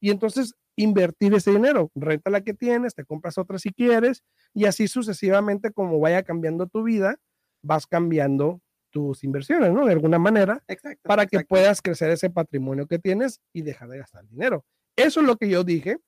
y 0.00 0.10
entonces 0.10 0.54
invertir 0.76 1.34
ese 1.34 1.52
dinero, 1.52 1.90
renta 1.94 2.30
la 2.30 2.42
que 2.42 2.52
tienes, 2.52 2.94
te 2.94 3.04
compras 3.04 3.38
otra 3.38 3.58
si 3.58 3.72
quieres 3.72 4.22
y 4.52 4.66
así 4.66 4.86
sucesivamente 4.88 5.72
como 5.72 5.98
vaya 6.00 6.22
cambiando 6.22 6.66
tu 6.66 6.82
vida, 6.82 7.16
vas 7.62 7.86
cambiando 7.86 8.60
tus 8.90 9.24
inversiones, 9.24 9.72
¿no? 9.72 9.86
De 9.86 9.92
alguna 9.92 10.18
manera, 10.18 10.62
para 11.02 11.26
que 11.26 11.40
puedas 11.40 11.82
crecer 11.82 12.10
ese 12.10 12.30
patrimonio 12.30 12.86
que 12.86 12.98
tienes 12.98 13.40
y 13.52 13.62
dejar 13.62 13.88
de 13.88 13.98
gastar 13.98 14.24
dinero. 14.28 14.64
Eso 14.96 15.20
es 15.20 15.26
lo 15.26 15.36
que 15.36 15.48
yo 15.48 15.64
dije. 15.64 15.98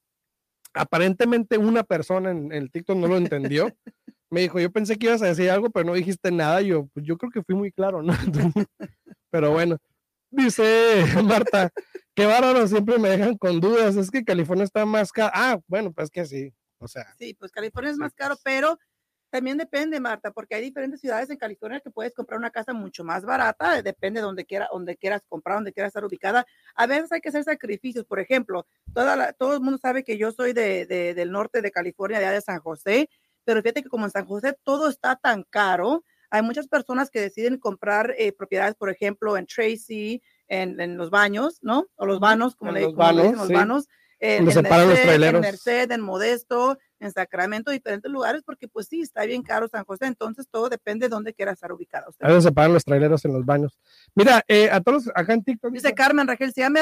Aparentemente 0.73 1.59
una 1.59 1.83
persona 1.83 2.31
en, 2.31 2.53
el 2.53 2.71
TikTok 2.71 2.97
no 2.97 3.09
lo 3.09 3.17
entendió. 3.17 3.75
Me 4.31 4.41
dijo, 4.41 4.59
yo 4.59 4.71
pensé 4.71 4.97
que 4.97 5.07
ibas 5.07 5.23
a 5.23 5.27
decir 5.27 5.51
algo, 5.51 5.71
pero 5.71 5.87
no 5.87 5.95
dijiste 5.95 6.31
nada. 6.31 6.61
Yo, 6.61 6.87
pues 6.93 7.07
yo 7.07 7.17
creo 7.17 7.31
que 7.31 7.43
fui 7.43 7.55
muy 7.55 7.73
claro, 7.73 8.03
¿no? 8.03 8.13
pero 9.31 9.53
bueno, 9.53 9.79
dice 10.31 11.05
Marta, 11.25 11.71
qué 12.15 12.27
bárbaro, 12.27 12.67
siempre 12.67 12.99
me 12.99 13.09
dejan 13.09 13.37
con 13.37 13.61
dudas. 13.61 13.97
Es 13.97 14.11
que 14.11 14.25
California 14.25 14.65
está 14.65 14.85
más 14.85 15.13
caro. 15.13 15.33
Ah, 15.35 15.59
bueno, 15.67 15.93
pues 15.93 16.11
que 16.11 16.25
sí. 16.25 16.53
O 16.79 16.89
sea. 16.89 17.07
Sí, 17.19 17.35
pues 17.35 17.53
California 17.53 17.91
es 17.91 17.99
más 17.99 18.15
caro, 18.15 18.37
pero 18.45 18.79
también 19.31 19.59
depende, 19.59 19.99
Marta, 20.01 20.31
porque 20.31 20.55
hay 20.55 20.63
diferentes 20.63 21.01
ciudades 21.01 21.29
en 21.31 21.37
California 21.37 21.81
que 21.81 21.91
puedes 21.91 22.15
comprar 22.15 22.39
una 22.39 22.51
casa 22.51 22.73
mucho 22.73 23.05
más 23.05 23.25
barata, 23.25 23.83
depende 23.83 24.21
de 24.21 24.25
donde, 24.25 24.45
quiera, 24.45 24.69
donde 24.73 24.97
quieras 24.97 25.23
comprar, 25.29 25.57
donde 25.57 25.73
quieras 25.73 25.91
estar 25.91 26.05
ubicada. 26.05 26.47
A 26.75 26.87
veces 26.87 27.13
hay 27.13 27.21
que 27.21 27.29
hacer 27.31 27.45
sacrificios, 27.45 28.05
por 28.05 28.21
ejemplo, 28.21 28.67
toda 28.95 29.33
todo 29.33 29.55
el 29.55 29.61
mundo 29.61 29.79
sabe 29.79 30.05
que 30.05 30.17
yo 30.17 30.31
soy 30.33 30.53
de, 30.53 30.87
del 30.87 31.33
norte 31.33 31.61
de 31.61 31.71
California, 31.71 32.21
de, 32.21 32.27
de 32.27 32.41
San 32.41 32.61
José, 32.61 33.11
pero 33.47 33.63
fíjate 33.63 33.85
que 33.85 33.89
como 33.89 34.05
en 34.05 34.11
San 34.11 34.27
José 34.27 34.59
todo 34.65 34.91
está 34.91 35.17
tan 35.17 35.45
caro, 35.45 36.05
hay 36.29 36.43
muchas 36.43 36.67
personas 36.67 37.09
que 37.11 37.21
deciden 37.21 37.59
comprar 37.59 38.13
eh, 38.19 38.33
propiedades, 38.33 38.75
por 38.75 38.91
ejemplo, 38.91 39.37
en 39.37 39.47
Tracy, 39.47 40.21
en, 40.49 40.81
en, 40.81 40.97
los 40.99 41.11
baños, 41.11 41.61
¿no? 41.63 41.87
O 41.95 42.05
los 42.05 42.19
vanos, 42.19 42.57
como, 42.57 42.73
le, 42.73 42.83
los 42.83 42.97
dicen, 42.97 43.37
los 43.37 43.49
vanos. 43.49 43.89
En, 44.19 44.47
Merced, 44.47 45.23
en 45.23 45.41
Merced, 45.41 45.91
en 45.93 46.01
Modesto, 46.01 46.79
en 47.01 47.13
Sacramento, 47.13 47.71
diferentes 47.71 48.11
lugares, 48.11 48.43
porque 48.45 48.69
pues 48.69 48.87
sí, 48.87 49.01
está 49.01 49.25
bien 49.25 49.43
caro 49.43 49.69
San 49.69 49.85
José, 49.85 50.07
entonces 50.07 50.49
todo 50.51 50.69
depende 50.69 51.07
de 51.07 51.11
dónde 51.11 51.35
quiera 51.35 51.53
estar 51.53 51.73
ubicado. 51.73 52.13
A 52.21 52.29
veces 52.29 52.45
se 52.45 52.53
pagan 52.53 52.73
los 52.73 52.85
traileros 52.85 53.25
en 53.25 53.33
los 53.33 53.45
baños. 53.45 53.79
Mira, 54.15 54.43
eh, 54.49 54.71
a 54.71 54.81
todos 54.81 55.11
acá 55.15 55.35
en 55.35 55.45
TikTok. 55.45 55.73
Dice 55.73 55.95
Carmen 55.95 56.27
Raquel, 56.27 56.53
si 56.53 56.61
ya 56.61 56.71
me 56.71 56.81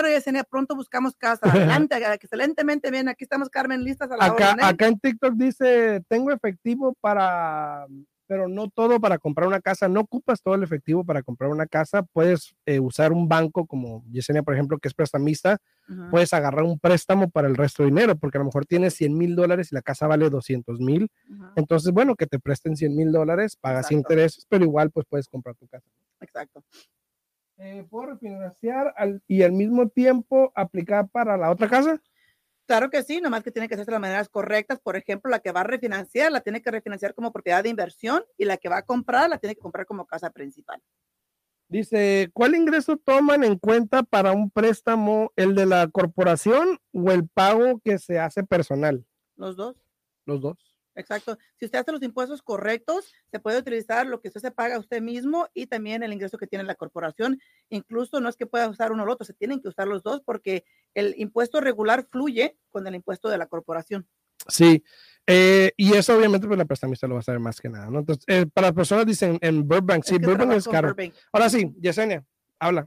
pronto 0.48 0.76
buscamos 0.76 1.16
casa. 1.16 1.40
Adelante, 1.84 1.96
excelentemente 2.14 2.90
bien, 2.90 3.08
aquí 3.08 3.24
estamos 3.24 3.48
Carmen, 3.48 3.84
listas 3.84 4.10
a 4.10 4.16
la 4.16 4.24
acá, 4.26 4.52
orden, 4.52 4.64
¿eh? 4.64 4.68
Acá 4.68 4.86
en 4.86 4.98
TikTok 4.98 5.34
dice, 5.34 6.04
tengo 6.08 6.30
efectivo 6.30 6.94
para 7.00 7.86
pero 8.34 8.48
no 8.48 8.68
todo 8.68 8.98
para 8.98 9.18
comprar 9.18 9.46
una 9.46 9.60
casa, 9.60 9.88
no 9.88 10.00
ocupas 10.00 10.42
todo 10.42 10.56
el 10.56 10.64
efectivo 10.64 11.04
para 11.04 11.22
comprar 11.22 11.50
una 11.50 11.66
casa, 11.66 12.02
puedes 12.02 12.56
eh, 12.66 12.80
usar 12.80 13.12
un 13.12 13.28
banco 13.28 13.64
como 13.64 14.04
Yesenia, 14.10 14.42
por 14.42 14.54
ejemplo, 14.54 14.76
que 14.78 14.88
es 14.88 14.94
prestamista, 14.94 15.58
puedes 16.10 16.32
agarrar 16.34 16.64
un 16.64 16.80
préstamo 16.80 17.30
para 17.30 17.46
el 17.46 17.54
resto 17.54 17.84
de 17.84 17.90
dinero, 17.90 18.16
porque 18.16 18.38
a 18.38 18.40
lo 18.40 18.46
mejor 18.46 18.66
tienes 18.66 18.94
100 18.94 19.16
mil 19.16 19.36
dólares 19.36 19.70
y 19.70 19.76
la 19.76 19.82
casa 19.82 20.08
vale 20.08 20.28
200 20.30 20.80
mil, 20.80 21.12
entonces, 21.54 21.92
bueno, 21.92 22.16
que 22.16 22.26
te 22.26 22.40
presten 22.40 22.76
100 22.76 22.96
mil 22.96 23.12
dólares, 23.12 23.54
pagas 23.54 23.92
intereses, 23.92 24.44
pero 24.48 24.64
igual 24.64 24.90
pues 24.90 25.06
puedes 25.08 25.28
comprar 25.28 25.54
tu 25.54 25.68
casa. 25.68 25.88
Exacto. 26.20 26.64
Eh, 27.58 27.86
¿Puedo 27.88 28.06
refinanciar 28.06 28.92
y 29.28 29.42
al 29.42 29.52
mismo 29.52 29.90
tiempo 29.90 30.50
aplicar 30.56 31.08
para 31.08 31.36
la 31.36 31.52
otra 31.52 31.68
casa? 31.68 32.02
Claro 32.66 32.88
que 32.88 33.02
sí, 33.02 33.20
nomás 33.20 33.42
que 33.42 33.50
tiene 33.50 33.68
que 33.68 33.74
hacerse 33.74 33.90
de 33.90 33.96
las 33.96 34.00
maneras 34.00 34.28
correctas. 34.28 34.80
Por 34.80 34.96
ejemplo, 34.96 35.30
la 35.30 35.40
que 35.40 35.52
va 35.52 35.60
a 35.60 35.64
refinanciar 35.64 36.32
la 36.32 36.40
tiene 36.40 36.62
que 36.62 36.70
refinanciar 36.70 37.14
como 37.14 37.32
propiedad 37.32 37.62
de 37.62 37.68
inversión 37.68 38.24
y 38.38 38.46
la 38.46 38.56
que 38.56 38.70
va 38.70 38.78
a 38.78 38.82
comprar 38.86 39.28
la 39.28 39.38
tiene 39.38 39.54
que 39.54 39.60
comprar 39.60 39.84
como 39.84 40.06
casa 40.06 40.30
principal. 40.30 40.80
Dice, 41.68 42.30
¿cuál 42.32 42.54
ingreso 42.54 42.96
toman 42.96 43.44
en 43.44 43.58
cuenta 43.58 44.02
para 44.02 44.32
un 44.32 44.50
préstamo, 44.50 45.32
el 45.36 45.54
de 45.54 45.66
la 45.66 45.88
corporación 45.88 46.78
o 46.92 47.10
el 47.10 47.28
pago 47.28 47.80
que 47.80 47.98
se 47.98 48.18
hace 48.18 48.44
personal? 48.44 49.04
Los 49.36 49.56
dos. 49.56 49.76
Los 50.24 50.40
dos. 50.40 50.73
Exacto. 50.96 51.38
Si 51.58 51.64
usted 51.64 51.78
hace 51.78 51.92
los 51.92 52.02
impuestos 52.02 52.42
correctos, 52.42 53.12
se 53.30 53.40
puede 53.40 53.58
utilizar 53.58 54.06
lo 54.06 54.20
que 54.20 54.28
usted 54.28 54.40
se 54.40 54.50
paga 54.50 54.76
a 54.76 54.78
usted 54.78 55.02
mismo 55.02 55.48
y 55.54 55.66
también 55.66 56.02
el 56.02 56.12
ingreso 56.12 56.38
que 56.38 56.46
tiene 56.46 56.64
la 56.64 56.74
corporación. 56.74 57.40
Incluso 57.68 58.20
no 58.20 58.28
es 58.28 58.36
que 58.36 58.46
pueda 58.46 58.68
usar 58.68 58.92
uno 58.92 59.02
o 59.02 59.06
el 59.06 59.12
otro, 59.12 59.24
se 59.24 59.34
tienen 59.34 59.60
que 59.60 59.68
usar 59.68 59.88
los 59.88 60.02
dos 60.02 60.22
porque 60.24 60.64
el 60.94 61.14
impuesto 61.18 61.60
regular 61.60 62.06
fluye 62.10 62.56
con 62.70 62.86
el 62.86 62.94
impuesto 62.94 63.28
de 63.28 63.38
la 63.38 63.46
corporación. 63.46 64.06
Sí, 64.46 64.84
eh, 65.26 65.72
y 65.76 65.94
eso 65.94 66.16
obviamente 66.16 66.46
pues 66.46 66.58
la 66.58 66.66
prestamista 66.66 67.06
lo 67.06 67.14
va 67.14 67.20
a 67.20 67.22
saber 67.22 67.40
más 67.40 67.60
que 67.60 67.68
nada, 67.68 67.88
¿no? 67.90 68.00
Entonces, 68.00 68.24
eh, 68.28 68.46
para 68.52 68.68
las 68.68 68.74
personas 68.74 69.06
dicen 69.06 69.38
en 69.40 69.66
Burbank, 69.66 70.04
sí, 70.04 70.18
Burbank 70.18 70.52
es 70.52 70.68
caro. 70.68 70.94
Ahora 71.32 71.48
sí, 71.48 71.72
Yesenia, 71.80 72.24
habla. 72.58 72.86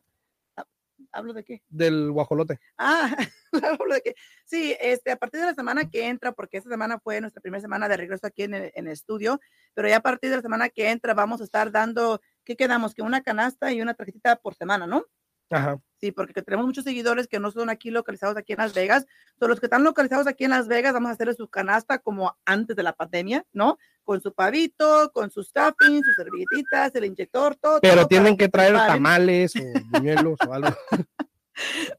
¿Hablo 1.11 1.33
de 1.33 1.43
qué? 1.43 1.63
Del 1.69 2.11
guajolote. 2.11 2.59
Ah, 2.77 3.15
hablo 3.79 3.93
de 3.93 4.01
qué. 4.01 4.15
Sí, 4.45 4.75
este, 4.79 5.11
a 5.11 5.17
partir 5.17 5.39
de 5.39 5.47
la 5.47 5.53
semana 5.53 5.89
que 5.89 6.07
entra, 6.07 6.31
porque 6.31 6.57
esta 6.57 6.69
semana 6.69 6.99
fue 6.99 7.21
nuestra 7.21 7.41
primera 7.41 7.61
semana 7.61 7.87
de 7.87 7.97
regreso 7.97 8.27
aquí 8.27 8.43
en 8.43 8.53
el, 8.53 8.71
en 8.75 8.87
el 8.87 8.93
estudio, 8.93 9.39
pero 9.73 9.87
ya 9.87 9.97
a 9.97 10.01
partir 10.01 10.29
de 10.29 10.37
la 10.37 10.41
semana 10.41 10.69
que 10.69 10.89
entra 10.89 11.13
vamos 11.13 11.41
a 11.41 11.43
estar 11.43 11.71
dando, 11.71 12.21
¿qué 12.43 12.55
quedamos? 12.55 12.93
Que 12.93 13.01
una 13.01 13.21
canasta 13.21 13.71
y 13.71 13.81
una 13.81 13.93
tarjetita 13.93 14.35
por 14.37 14.55
semana, 14.55 14.87
¿no? 14.87 15.05
Ajá. 15.49 15.79
Sí, 15.99 16.11
porque 16.11 16.41
tenemos 16.41 16.65
muchos 16.65 16.83
seguidores 16.83 17.27
que 17.27 17.39
no 17.39 17.49
son 17.49 17.69
aquí 17.69 17.89
localizados 17.89 18.37
aquí 18.37 18.53
en 18.53 18.59
Las 18.59 18.73
Vegas. 18.73 19.05
Son 19.39 19.49
los 19.49 19.59
que 19.59 19.65
están 19.65 19.83
localizados 19.83 20.27
aquí 20.27 20.43
en 20.43 20.51
Las 20.51 20.67
Vegas, 20.67 20.93
vamos 20.93 21.09
a 21.09 21.13
hacer 21.13 21.33
su 21.35 21.47
canasta 21.47 21.97
como 21.97 22.37
antes 22.45 22.75
de 22.75 22.83
la 22.83 22.93
pandemia, 22.93 23.45
¿no? 23.51 23.77
Con 24.03 24.21
su 24.21 24.33
pavito, 24.33 25.11
con 25.13 25.31
sus 25.31 25.47
stuffing, 25.47 26.03
sus 26.03 26.15
servilletitas, 26.15 26.93
el 26.95 27.05
inyector, 27.05 27.55
todo. 27.55 27.81
Pero 27.81 28.07
tienen 28.07 28.37
que 28.37 28.47
traer 28.47 28.75
tamales 28.75 29.55
o 29.55 29.59
buñuelos 29.91 30.37
o 30.47 30.53
algo. 30.53 30.69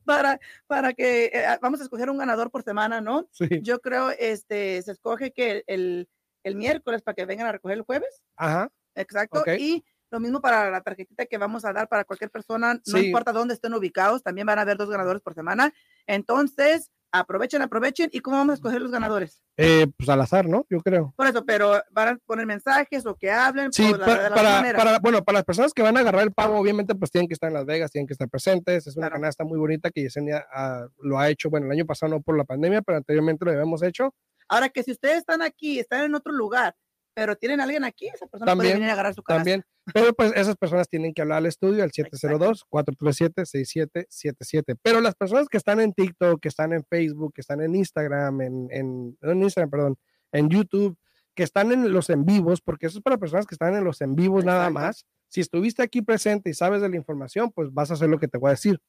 Para, 0.05 0.39
para 0.69 0.93
que 0.93 1.27
eh, 1.27 1.45
ah, 1.45 1.59
vamos 1.61 1.81
a 1.81 1.83
escoger 1.83 2.11
un 2.11 2.19
ganador 2.19 2.49
por 2.49 2.63
semana, 2.63 3.01
¿no? 3.01 3.29
Sí. 3.33 3.49
Yo 3.61 3.81
creo, 3.81 4.11
este, 4.11 4.81
se 4.83 4.93
escoge 4.93 5.33
que 5.33 5.65
el, 5.67 6.09
el, 6.45 6.55
miércoles 6.55 7.03
para 7.03 7.17
que 7.17 7.25
vengan 7.25 7.49
a 7.49 7.53
recoger 7.53 7.77
el 7.77 7.83
jueves. 7.83 8.23
Ajá. 8.37 8.71
Exacto. 8.95 9.43
Y 9.59 9.85
lo 10.11 10.21
mismo 10.21 10.41
para 10.41 10.71
la 10.71 10.81
tarjetita 10.81 11.27
que 11.27 11.39
vamos 11.39 11.65
a 11.65 11.73
dar 11.73 11.89
para 11.89 12.05
cualquier 12.05 12.31
persona, 12.31 12.81
no 12.87 12.99
importa 12.99 13.33
dónde 13.33 13.55
estén 13.55 13.75
ubicados, 13.75 14.23
también 14.23 14.47
van 14.47 14.59
a 14.59 14.63
haber 14.63 14.77
dos 14.77 14.91
ganadores 14.91 15.23
por 15.23 15.35
semana. 15.35 15.73
Entonces, 16.07 16.91
aprovechen, 17.13 17.63
aprovechen. 17.63 18.11
¿Y 18.13 18.21
cómo 18.21 18.37
vamos 18.37 18.53
a 18.53 18.55
escoger 18.55 18.81
los 18.81 18.91
ganadores? 18.91 19.43
Eh, 19.57 19.87
pues 19.97 20.09
al 20.09 20.21
azar, 20.21 20.47
¿no? 20.47 20.67
Yo 20.71 20.81
creo. 20.81 21.13
Por 21.17 21.27
eso, 21.27 21.45
pero 21.45 21.83
van 21.91 22.09
a 22.09 22.19
poner 22.27 22.47
mensajes 22.47 23.07
o 23.07 23.17
que 23.17 23.31
hablen. 23.31 23.73
Sí, 23.73 23.93
para, 23.93 24.99
bueno, 25.01 25.25
para 25.25 25.39
las 25.39 25.45
personas 25.45 25.73
que 25.73 25.83
van 25.83 25.97
a 25.97 26.01
agarrar 26.01 26.23
el 26.23 26.33
pago, 26.33 26.59
obviamente, 26.59 26.95
pues 26.95 27.11
tienen 27.11 27.29
que 27.29 27.35
estar 27.35 27.49
en 27.49 27.55
Las 27.55 27.67
Vegas, 27.67 27.91
tienen 27.91 28.07
que 28.07 28.15
estar 28.15 28.29
presentes. 28.29 28.87
Es 28.87 28.97
una 28.97 29.11
canasta 29.11 29.45
muy 29.45 29.59
bonita 29.59 29.91
que 29.91 30.03
Yesenia 30.03 30.45
ah, 30.53 30.87
lo 31.01 31.19
ha 31.19 31.29
hecho, 31.29 31.51
bueno, 31.51 31.67
el 31.67 31.73
año 31.73 31.87
pasado 31.87 32.11
no 32.11 32.21
por 32.21 32.37
la 32.37 32.45
pandemia, 32.45 32.83
pero 32.83 32.99
anteriormente 32.99 33.45
lo 33.45 33.51
habíamos 33.53 33.83
hecho. 33.83 34.15
Ahora 34.49 34.69
que 34.71 34.83
si 34.83 34.93
ustedes 34.93 35.19
están 35.19 35.43
aquí, 35.43 35.79
están 35.79 36.05
en 36.05 36.15
otro 36.15 36.33
lugar, 36.33 36.75
pero 37.15 37.37
tienen 37.37 37.61
alguien 37.61 37.85
aquí, 37.85 38.09
esa 38.09 38.27
persona 38.27 38.55
puede 38.55 38.75
venir 38.75 38.91
a 38.91 38.93
agarrar 38.93 39.15
su 39.15 39.23
canasta. 39.23 39.51
También, 39.51 39.65
pero 39.93 40.13
pues 40.13 40.33
esas 40.35 40.57
personas 40.57 40.89
tienen 40.89 41.15
que 41.15 41.23
hablar 41.23 41.39
al 41.39 41.47
estudio 41.47 41.83
al 41.83 41.91
702-437-6777. 41.91 44.77
Pero 44.83 45.01
las 45.01 45.15
personas 45.15 45.49
que 45.49 45.57
están 45.57 45.81
en 45.81 45.93
TikTok, 45.93 46.41
que 46.41 46.49
están 46.49 46.73
en 46.73 46.85
Facebook, 46.85 47.33
que 47.35 47.41
están 47.41 47.61
en 47.61 47.75
Instagram, 47.75 48.41
en, 48.43 48.69
en, 48.71 49.19
en 49.21 49.43
Instagram, 49.43 49.71
perdón, 49.71 49.97
en 50.33 50.49
YouTube, 50.49 50.97
que 51.35 51.43
están 51.45 51.73
en 51.73 51.93
los 51.93 52.11
en 52.11 52.25
vivos, 52.25 52.61
porque 52.61 52.87
eso 52.87 52.99
es 52.99 53.03
para 53.03 53.19
personas 53.19 53.47
que 53.47 53.55
están 53.55 53.75
en 53.75 53.85
los 53.85 54.01
en 54.01 54.17
vivos 54.17 54.45
nada 54.45 54.71
más. 54.71 55.07
Si 55.29 55.41
estuviste 55.41 55.83
aquí 55.83 56.03
presente 56.03 56.51
y 56.51 56.55
sabes 56.55 56.83
de 56.83 56.89
la 56.89 56.97
información, 56.97 57.53
pues 57.53 57.73
vas 57.73 57.91
a 57.91 57.95
hacer 57.95 58.09
lo 58.09 58.19
que 58.19 58.29
te 58.29 58.39
voy 58.39 58.49
a 58.49 58.53
decir. 58.53 58.81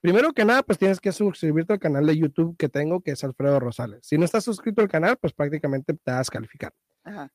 Primero 0.00 0.32
que 0.32 0.44
nada, 0.44 0.62
pues 0.62 0.78
tienes 0.78 1.00
que 1.00 1.10
suscribirte 1.10 1.72
al 1.72 1.80
canal 1.80 2.06
de 2.06 2.16
YouTube 2.16 2.56
que 2.56 2.68
tengo, 2.68 3.00
que 3.00 3.12
es 3.12 3.24
Alfredo 3.24 3.58
Rosales. 3.58 4.00
Si 4.02 4.16
no 4.16 4.24
estás 4.24 4.44
suscrito 4.44 4.80
al 4.80 4.88
canal, 4.88 5.16
pues 5.16 5.32
prácticamente 5.32 5.92
te 5.92 6.12
vas 6.12 6.28
a 6.28 6.32
calificar. 6.32 6.72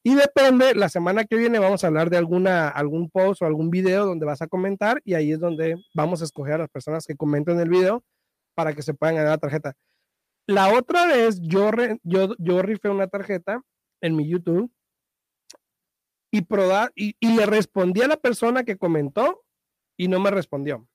Y 0.04 0.13
depende, 0.13 0.76
la 0.76 0.88
semana 0.88 1.26
que 1.26 1.36
viene 1.36 1.58
vamos 1.60 1.84
a 1.84 1.88
hablar 1.88 2.10
de 2.10 2.17
alguna, 2.17 2.69
algún 2.69 3.10
post 3.10 3.41
o 3.41 3.45
algún 3.45 3.69
video 3.71 4.06
donde 4.06 4.26
vas 4.26 4.41
a 4.41 4.47
comentar 4.47 5.02
y 5.04 5.15
ahí 5.15 5.32
es 5.32 5.39
donde 5.39 5.76
vamos 5.95 6.21
a 6.21 6.26
escoger 6.26 6.56
a 6.56 6.58
las 6.60 6.69
personas 6.69 7.06
que 7.08 7.15
comenten 7.15 7.60
el 7.60 7.69
video 7.69 8.04
para 8.54 8.73
que 8.73 8.84
se 8.84 8.93
puedan 8.93 9.15
ganar 9.15 9.32
la 9.32 9.38
tarjeta. 9.39 9.73
La 10.45 10.71
otra 10.73 11.08
vez 11.08 11.39
yo, 11.41 11.71
yo, 12.04 12.36
yo 12.38 12.62
rifé 12.62 12.89
una 12.89 13.08
tarjeta 13.08 13.62
en 14.02 14.15
mi 14.15 14.28
YouTube 14.30 14.71
y, 16.32 16.41
probar, 16.41 16.91
y, 16.95 17.15
y 17.19 17.36
le 17.36 17.45
respondí 17.45 18.02
a 18.02 18.08
la 18.08 18.17
persona 18.17 18.63
que 18.63 18.78
comentó 18.78 19.43
y 19.97 20.08
no 20.08 20.19
me 20.19 20.30
respondió. 20.30 20.88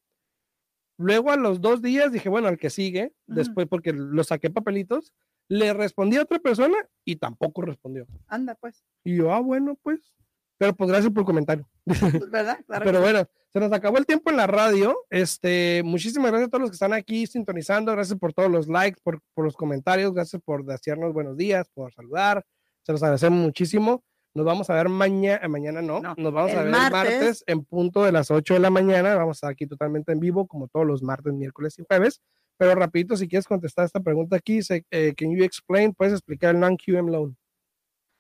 Luego 0.99 1.31
a 1.31 1.37
los 1.37 1.61
dos 1.61 1.81
días 1.81 2.11
dije, 2.11 2.29
bueno, 2.29 2.49
al 2.49 2.59
que 2.59 2.71
sigue, 2.71 3.13
después 3.27 3.69
porque 3.69 3.93
lo 3.93 4.25
saqué 4.25 4.51
papelitos, 4.51 5.15
le 5.49 5.73
respondí 5.73 6.17
a 6.17 6.23
otra 6.23 6.41
persona 6.41 6.77
y 7.05 7.17
tampoco 7.17 7.63
respondió. 7.63 8.07
Anda, 8.27 8.57
pues. 8.57 8.85
Y 9.05 9.17
yo, 9.17 9.33
ah, 9.33 9.41
bueno, 9.41 9.79
pues. 9.83 10.13
Pero 10.59 10.75
pues 10.75 10.91
gracias 10.91 11.13
por 11.13 11.21
el 11.21 11.27
comentario. 11.27 11.69
Pues, 11.85 12.01
¿Verdad? 12.31 12.59
Claro 12.67 12.85
Pero 12.85 13.01
bueno, 13.01 13.25
se 13.53 13.61
nos 13.61 13.73
acabó 13.73 13.99
el 13.99 14.07
tiempo 14.07 14.31
en 14.31 14.37
la 14.37 14.49
radio. 14.49 14.97
Este, 15.09 15.83
muchísimas 15.85 16.33
gracias 16.33 16.49
a 16.49 16.51
todos 16.51 16.63
los 16.63 16.71
que 16.71 16.75
están 16.75 16.93
aquí 16.93 17.29
sintonizando. 17.29 17.93
Gracias 17.93 18.19
por 18.19 18.33
todos 18.33 18.51
los 18.51 18.67
likes, 18.67 19.01
por, 19.03 19.21
por 19.35 19.45
los 19.45 19.57
comentarios. 19.57 20.13
Gracias 20.13 20.43
por 20.43 20.65
decirnos 20.65 21.13
buenos 21.13 21.37
días, 21.37 21.69
por 21.73 21.93
saludar. 21.95 22.45
Se 22.83 22.91
los 22.91 23.03
agradecemos 23.03 23.39
muchísimo. 23.39 24.03
Nos 24.39 24.47
vamos 24.47 24.71
a 24.71 24.75
ver 24.75 24.89
mañana, 24.89 25.49
mañana 25.49 25.83
no, 25.83 26.01
nos 26.01 26.33
vamos 26.33 26.53
a 26.53 26.63
ver 26.63 26.71
martes. 26.71 26.93
martes 26.93 27.45
en 27.49 27.65
punto 27.65 28.05
de 28.05 28.13
las 28.13 28.31
8 28.31 28.55
de 28.55 28.61
la 28.61 28.71
mañana. 28.71 29.17
Vamos 29.17 29.35
a 29.35 29.39
estar 29.39 29.51
aquí 29.51 29.67
totalmente 29.67 30.13
en 30.13 30.21
vivo, 30.21 30.47
como 30.47 30.69
todos 30.69 30.87
los 30.87 31.03
martes, 31.03 31.33
miércoles 31.33 31.77
y 31.81 31.85
jueves. 31.85 32.23
Pero 32.57 32.77
rapidito, 32.77 33.17
si 33.17 33.27
quieres 33.27 33.49
contestar 33.49 33.87
esta 33.87 33.99
pregunta 33.99 34.37
aquí, 34.37 34.61
eh, 34.71 35.13
can 35.17 35.37
you 35.37 35.43
explain, 35.43 35.93
puedes 35.93 36.13
explicar 36.13 36.55
el 36.55 36.61
non-QM 36.61 37.11
loan? 37.11 37.37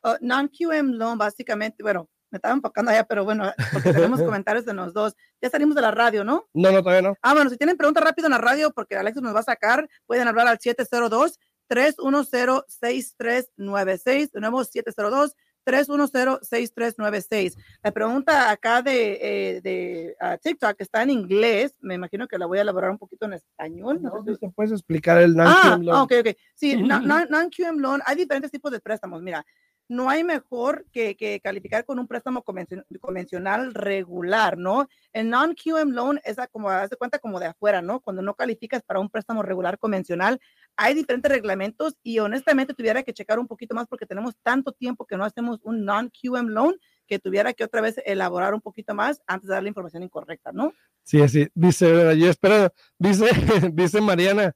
Uh, 0.02 0.16
non-QM 0.20 0.94
loan, 0.96 1.18
básicamente, 1.18 1.85
bueno, 1.85 2.09
me 2.33 2.38
estaba 2.38 2.52
enfocando 2.52 2.90
allá, 2.90 3.04
pero 3.04 3.24
bueno, 3.24 3.52
porque 3.72 3.92
tenemos 3.92 4.20
comentarios 4.42 4.64
de 4.64 4.74
los 4.74 4.92
dos. 4.92 5.14
Ya 5.40 5.50
salimos 5.50 5.76
de 5.76 5.83
la 5.83 5.92
radio, 5.92 6.24
¿no? 6.24 6.48
No, 6.52 6.72
no, 6.72 6.83
todavía 6.83 7.11
no. 7.11 7.16
Ah, 7.22 7.33
bueno, 7.33 7.48
si 7.48 7.57
tienen 7.57 7.76
preguntas 7.76 8.02
rápido 8.02 8.26
en 8.26 8.33
la 8.33 8.38
radio, 8.38 8.72
porque 8.72 8.96
Alexis 8.96 9.22
nos 9.22 9.37
va 9.37 9.40
a 9.40 9.44
sacar, 9.44 9.88
pueden 10.04 10.26
hablar 10.26 10.48
al 10.48 10.59
702 10.59 11.38
310 11.68 12.64
6396 12.66 14.33
Tenemos 14.33 14.68
702 14.68 15.37
310-6396. 15.68 17.57
La 17.83 17.92
pregunta 17.92 18.50
acá 18.50 18.81
de, 18.81 19.18
eh, 19.20 19.61
de 19.61 20.16
uh, 20.20 20.38
TikTok 20.42 20.81
está 20.81 21.02
en 21.02 21.11
inglés. 21.11 21.76
Me 21.81 21.94
imagino 21.94 22.26
que 22.26 22.38
la 22.38 22.46
voy 22.46 22.57
a 22.59 22.62
elaborar 22.62 22.90
un 22.90 22.98
poquito 22.98 23.26
en 23.26 23.35
español. 23.35 24.00
No, 24.00 24.22
no 24.24 24.35
sé 24.35 24.48
puedes 24.54 24.72
explicar 24.72 25.18
el 25.18 25.37
non-QM 25.37 25.72
ah, 25.72 25.78
loan. 25.81 26.00
ok, 26.00 26.12
ok. 26.20 26.28
Sí, 26.54 26.74
non-QM 26.83 27.78
loan. 27.78 28.00
Hay 28.07 28.16
diferentes 28.16 28.50
tipos 28.50 28.72
de 28.72 28.81
préstamos. 28.81 29.20
Mira, 29.22 29.44
no 29.88 30.11
hay 30.11 30.22
mejor 30.22 30.87
que, 30.92 31.16
que, 31.16 31.40
calificar 31.40 31.85
con 31.85 31.98
un 31.98 32.07
préstamo 32.07 32.44
convencional 32.44 33.74
regular, 33.74 34.59
¿no? 34.59 34.87
El 35.12 35.31
non-QM 35.31 35.92
loan 35.92 36.20
es 36.24 36.37
como, 36.53 36.68
haz 36.68 36.90
de 36.90 36.96
cuenta 36.96 37.18
como 37.18 37.40
de 37.40 37.46
afuera, 37.46 37.81
¿no? 37.81 38.01
Cuando 38.01 38.22
no 38.22 38.35
calificas 38.35 38.83
para 38.83 39.01
un 39.01 39.09
préstamo 39.09 39.42
regular 39.42 39.79
convencional, 39.79 40.40
hay 40.77 40.94
diferentes 40.94 41.33
reglamentos 41.33 41.96
y 42.03 42.18
honestamente 42.18 42.74
tuviera 42.74 43.03
que 43.03 43.14
checar 43.14 43.38
un 43.38 43.46
poquito 43.46 43.74
más 43.74 43.87
porque 43.88 44.07
tenemos 44.07 44.37
tanto 44.42 44.72
tiempo 44.72 45.07
que 45.07 45.16
no 45.16 45.24
hacemos 45.24 45.59
un 45.62 45.85
non-QM 45.85 46.48
loan 46.48 46.77
que 47.07 47.18
tuviera 47.18 47.55
que 47.55 47.64
otra 47.64 47.81
vez 47.81 47.96
elaborar 48.05 48.55
un 48.55 48.61
poquito 48.61 48.94
más 48.94 49.22
antes 49.27 49.48
de 49.48 49.55
dar 49.55 49.62
la 49.62 49.70
información 49.70 50.03
incorrecta, 50.03 50.53
¿no? 50.53 50.72
Sí, 51.03 51.27
sí, 51.29 51.48
dice, 51.55 52.16
yo 52.18 52.29
espero, 52.29 52.70
dice, 52.98 53.24
dice 53.72 54.01
Mariana, 54.03 54.55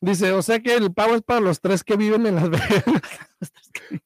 Dice, 0.00 0.32
o 0.32 0.42
sea 0.42 0.60
que 0.60 0.74
el 0.76 0.92
pago 0.92 1.14
es 1.14 1.22
para 1.22 1.40
los 1.40 1.60
tres 1.60 1.82
que 1.82 1.96
viven 1.96 2.26
en 2.26 2.36
Las 2.36 2.50
Vegas. 2.50 2.84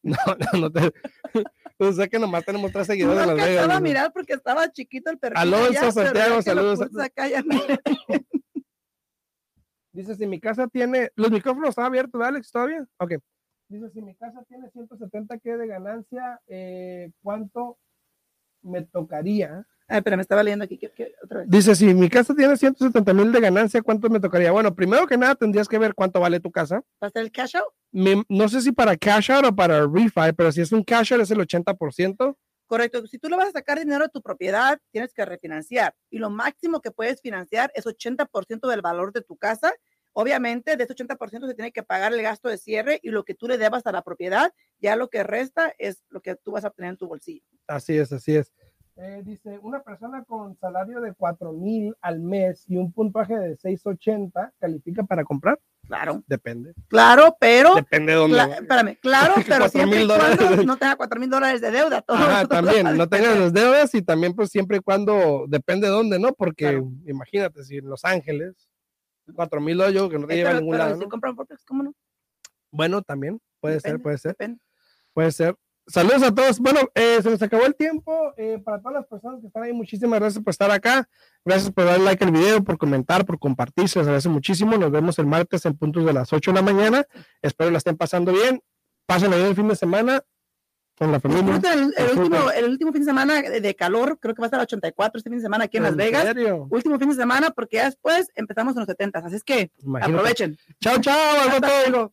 no, 0.02 0.16
no, 0.52 0.60
no 0.60 0.70
te. 0.72 0.92
O 1.78 1.92
sea 1.92 2.06
que 2.06 2.18
nomás 2.18 2.44
tenemos 2.44 2.70
tres 2.70 2.86
seguidores 2.86 3.26
no 3.26 3.32
en 3.32 3.36
Las 3.38 3.46
Vegas. 3.46 3.68
a 3.68 3.80
mirar 3.80 4.12
porque 4.12 4.34
estaba 4.34 4.70
chiquito 4.70 5.10
el 5.10 5.18
perro. 5.18 5.36
Alonso 5.36 5.90
Santiago, 5.90 6.40
saludos. 6.40 6.78
Dice, 9.92 10.14
si 10.14 10.26
mi 10.26 10.40
casa 10.40 10.68
tiene. 10.68 11.10
Los 11.16 11.30
micrófonos 11.32 11.70
están 11.70 11.86
abiertos, 11.86 12.22
Alex, 12.22 12.52
¿todavía? 12.52 12.86
Ok. 12.98 13.14
Dice, 13.68 13.90
si 13.90 14.00
mi 14.00 14.14
casa 14.14 14.44
tiene 14.48 14.70
170 14.70 15.38
que 15.38 15.56
de 15.56 15.66
ganancia, 15.66 16.40
eh, 16.46 17.10
¿cuánto 17.22 17.78
me 18.62 18.82
tocaría? 18.82 19.66
Ah, 19.94 20.00
pero 20.00 20.16
me 20.16 20.22
estaba 20.22 20.42
leyendo 20.42 20.64
aquí. 20.64 20.80
otra 21.22 21.40
vez? 21.40 21.50
Dice, 21.50 21.74
si 21.74 21.92
mi 21.92 22.08
casa 22.08 22.34
tiene 22.34 22.56
170 22.56 23.12
mil 23.12 23.30
de 23.30 23.40
ganancia, 23.40 23.82
¿cuánto 23.82 24.08
me 24.08 24.20
tocaría? 24.20 24.50
Bueno, 24.50 24.74
primero 24.74 25.06
que 25.06 25.18
nada 25.18 25.34
tendrías 25.34 25.68
que 25.68 25.76
ver 25.76 25.94
cuánto 25.94 26.18
vale 26.18 26.40
tu 26.40 26.50
casa. 26.50 26.82
¿Para 26.98 27.08
hacer 27.08 27.22
el 27.22 27.30
cash 27.30 27.56
out? 27.56 28.24
no 28.30 28.48
sé 28.48 28.62
si 28.62 28.72
para 28.72 28.96
cash 28.96 29.30
out 29.30 29.44
o 29.44 29.54
para 29.54 29.86
refi, 29.86 30.32
pero 30.34 30.50
si 30.50 30.62
es 30.62 30.72
un 30.72 30.82
cash 30.82 31.12
out 31.12 31.20
es 31.20 31.30
el 31.30 31.40
80%. 31.40 32.36
Correcto. 32.66 33.06
Si 33.06 33.18
tú 33.18 33.28
le 33.28 33.36
vas 33.36 33.48
a 33.48 33.52
sacar 33.52 33.78
dinero 33.78 34.04
de 34.04 34.08
tu 34.08 34.22
propiedad, 34.22 34.80
tienes 34.92 35.12
que 35.12 35.26
refinanciar. 35.26 35.94
Y 36.08 36.16
lo 36.16 36.30
máximo 36.30 36.80
que 36.80 36.90
puedes 36.90 37.20
financiar 37.20 37.70
es 37.74 37.84
80% 37.84 38.70
del 38.70 38.80
valor 38.80 39.12
de 39.12 39.20
tu 39.20 39.36
casa. 39.36 39.74
Obviamente, 40.14 40.78
de 40.78 40.84
ese 40.84 40.94
80% 40.94 41.48
se 41.48 41.54
tiene 41.54 41.70
que 41.70 41.82
pagar 41.82 42.14
el 42.14 42.22
gasto 42.22 42.48
de 42.48 42.56
cierre 42.56 42.98
y 43.02 43.10
lo 43.10 43.24
que 43.26 43.34
tú 43.34 43.46
le 43.46 43.58
debas 43.58 43.86
a 43.86 43.92
la 43.92 44.00
propiedad, 44.00 44.54
ya 44.78 44.96
lo 44.96 45.10
que 45.10 45.22
resta 45.22 45.74
es 45.76 46.02
lo 46.08 46.22
que 46.22 46.34
tú 46.34 46.52
vas 46.52 46.64
a 46.64 46.68
obtener 46.68 46.92
en 46.92 46.96
tu 46.96 47.08
bolsillo. 47.08 47.44
Así 47.66 47.98
es, 47.98 48.10
así 48.10 48.36
es. 48.36 48.50
Eh, 48.96 49.22
dice, 49.24 49.58
una 49.62 49.82
persona 49.82 50.22
con 50.24 50.54
salario 50.58 51.00
de 51.00 51.14
4 51.14 51.52
mil 51.52 51.96
al 52.02 52.20
mes 52.20 52.64
y 52.68 52.76
un 52.76 52.92
puntaje 52.92 53.34
de 53.38 53.56
680 53.56 54.52
califica 54.58 55.02
para 55.04 55.24
comprar. 55.24 55.58
Claro. 55.86 56.22
Depende. 56.26 56.74
Claro, 56.88 57.34
pero. 57.40 57.74
Depende 57.74 58.12
de 58.12 58.18
dónde. 58.18 58.38
espérame, 58.38 58.98
claro, 59.00 59.34
pero 59.48 59.68
siempre 59.70 60.02
y 60.02 60.06
cuando 60.06 60.64
no 60.64 60.76
tenga 60.76 60.96
4 60.96 61.20
mil 61.20 61.30
dólares 61.30 61.62
de 61.62 61.70
deuda. 61.70 62.04
ah, 62.06 62.44
también, 62.48 62.96
no 62.96 63.08
tengas 63.08 63.38
las 63.38 63.52
deudas 63.54 63.94
y 63.94 64.02
también, 64.02 64.34
pues 64.34 64.50
siempre 64.50 64.76
y 64.76 64.80
cuando 64.80 65.46
depende 65.48 65.86
de 65.86 65.92
dónde, 65.92 66.18
¿no? 66.18 66.34
Porque 66.34 66.82
imagínate, 67.06 67.64
si 67.64 67.78
en 67.78 67.88
Los 67.88 68.04
Ángeles, 68.04 68.68
4 69.34 69.60
mil 69.62 69.78
dólares, 69.78 69.94
yo 69.94 70.10
que 70.10 70.18
no 70.18 70.26
te 70.26 70.34
eh, 70.34 70.36
lleva 70.36 70.50
a 70.50 70.60
ningún 70.60 70.76
lado. 70.76 70.98
Si 70.98 71.08
compran 71.08 71.34
¿cómo 71.66 71.82
no? 71.82 71.94
Bueno, 72.70 73.00
también, 73.00 73.40
puede 73.58 73.80
ser, 73.80 74.00
puede 74.02 74.18
ser. 74.18 74.32
Depende. 74.32 74.60
Puede 75.14 75.32
ser. 75.32 75.56
Saludos 75.86 76.22
a 76.22 76.34
todos. 76.34 76.60
Bueno, 76.60 76.80
eh, 76.94 77.18
se 77.22 77.30
nos 77.30 77.42
acabó 77.42 77.64
el 77.64 77.74
tiempo. 77.74 78.32
Eh, 78.36 78.60
para 78.64 78.78
todas 78.78 78.94
las 78.94 79.06
personas 79.06 79.40
que 79.40 79.48
están 79.48 79.64
ahí, 79.64 79.72
muchísimas 79.72 80.20
gracias 80.20 80.42
por 80.42 80.52
estar 80.52 80.70
acá. 80.70 81.08
Gracias 81.44 81.72
por 81.72 81.84
dar 81.84 81.98
like 82.00 82.24
al 82.24 82.30
video, 82.30 82.62
por 82.62 82.78
comentar, 82.78 83.26
por 83.26 83.38
compartir. 83.38 83.88
Se 83.88 83.98
les 83.98 84.06
agradece 84.06 84.28
muchísimo. 84.28 84.76
Nos 84.76 84.90
vemos 84.90 85.18
el 85.18 85.26
martes 85.26 85.66
en 85.66 85.76
puntos 85.76 86.04
de 86.04 86.12
las 86.12 86.32
8 86.32 86.52
de 86.52 86.54
la 86.54 86.62
mañana. 86.62 87.06
Espero 87.42 87.70
la 87.70 87.78
estén 87.78 87.96
pasando 87.96 88.32
bien. 88.32 88.62
Pasen 89.06 89.32
ahí 89.32 89.42
el 89.42 89.56
fin 89.56 89.68
de 89.68 89.76
semana 89.76 90.22
con 90.96 91.10
la 91.10 91.20
familia. 91.20 91.60
El, 91.96 92.18
último, 92.18 92.50
el 92.50 92.70
último 92.70 92.92
fin 92.92 93.02
de 93.02 93.06
semana 93.06 93.42
de 93.42 93.74
calor, 93.74 94.18
creo 94.20 94.34
que 94.34 94.40
va 94.40 94.46
a 94.46 94.48
estar 94.48 94.60
84 94.60 95.18
este 95.18 95.30
fin 95.30 95.38
de 95.38 95.42
semana 95.42 95.64
aquí 95.64 95.78
en, 95.78 95.82
Las 95.82 95.96
Vegas. 95.96 96.24
Serio? 96.24 96.68
Último 96.70 96.98
fin 96.98 97.08
de 97.08 97.16
semana, 97.16 97.50
porque 97.50 97.78
ya 97.78 97.86
después 97.86 98.30
empezamos 98.36 98.74
en 98.74 98.80
los 98.80 98.86
70. 98.86 99.18
Así 99.18 99.36
es 99.36 99.44
que 99.44 99.70
aprovechen. 100.00 100.56
Chao, 100.80 101.00
chao. 101.00 102.12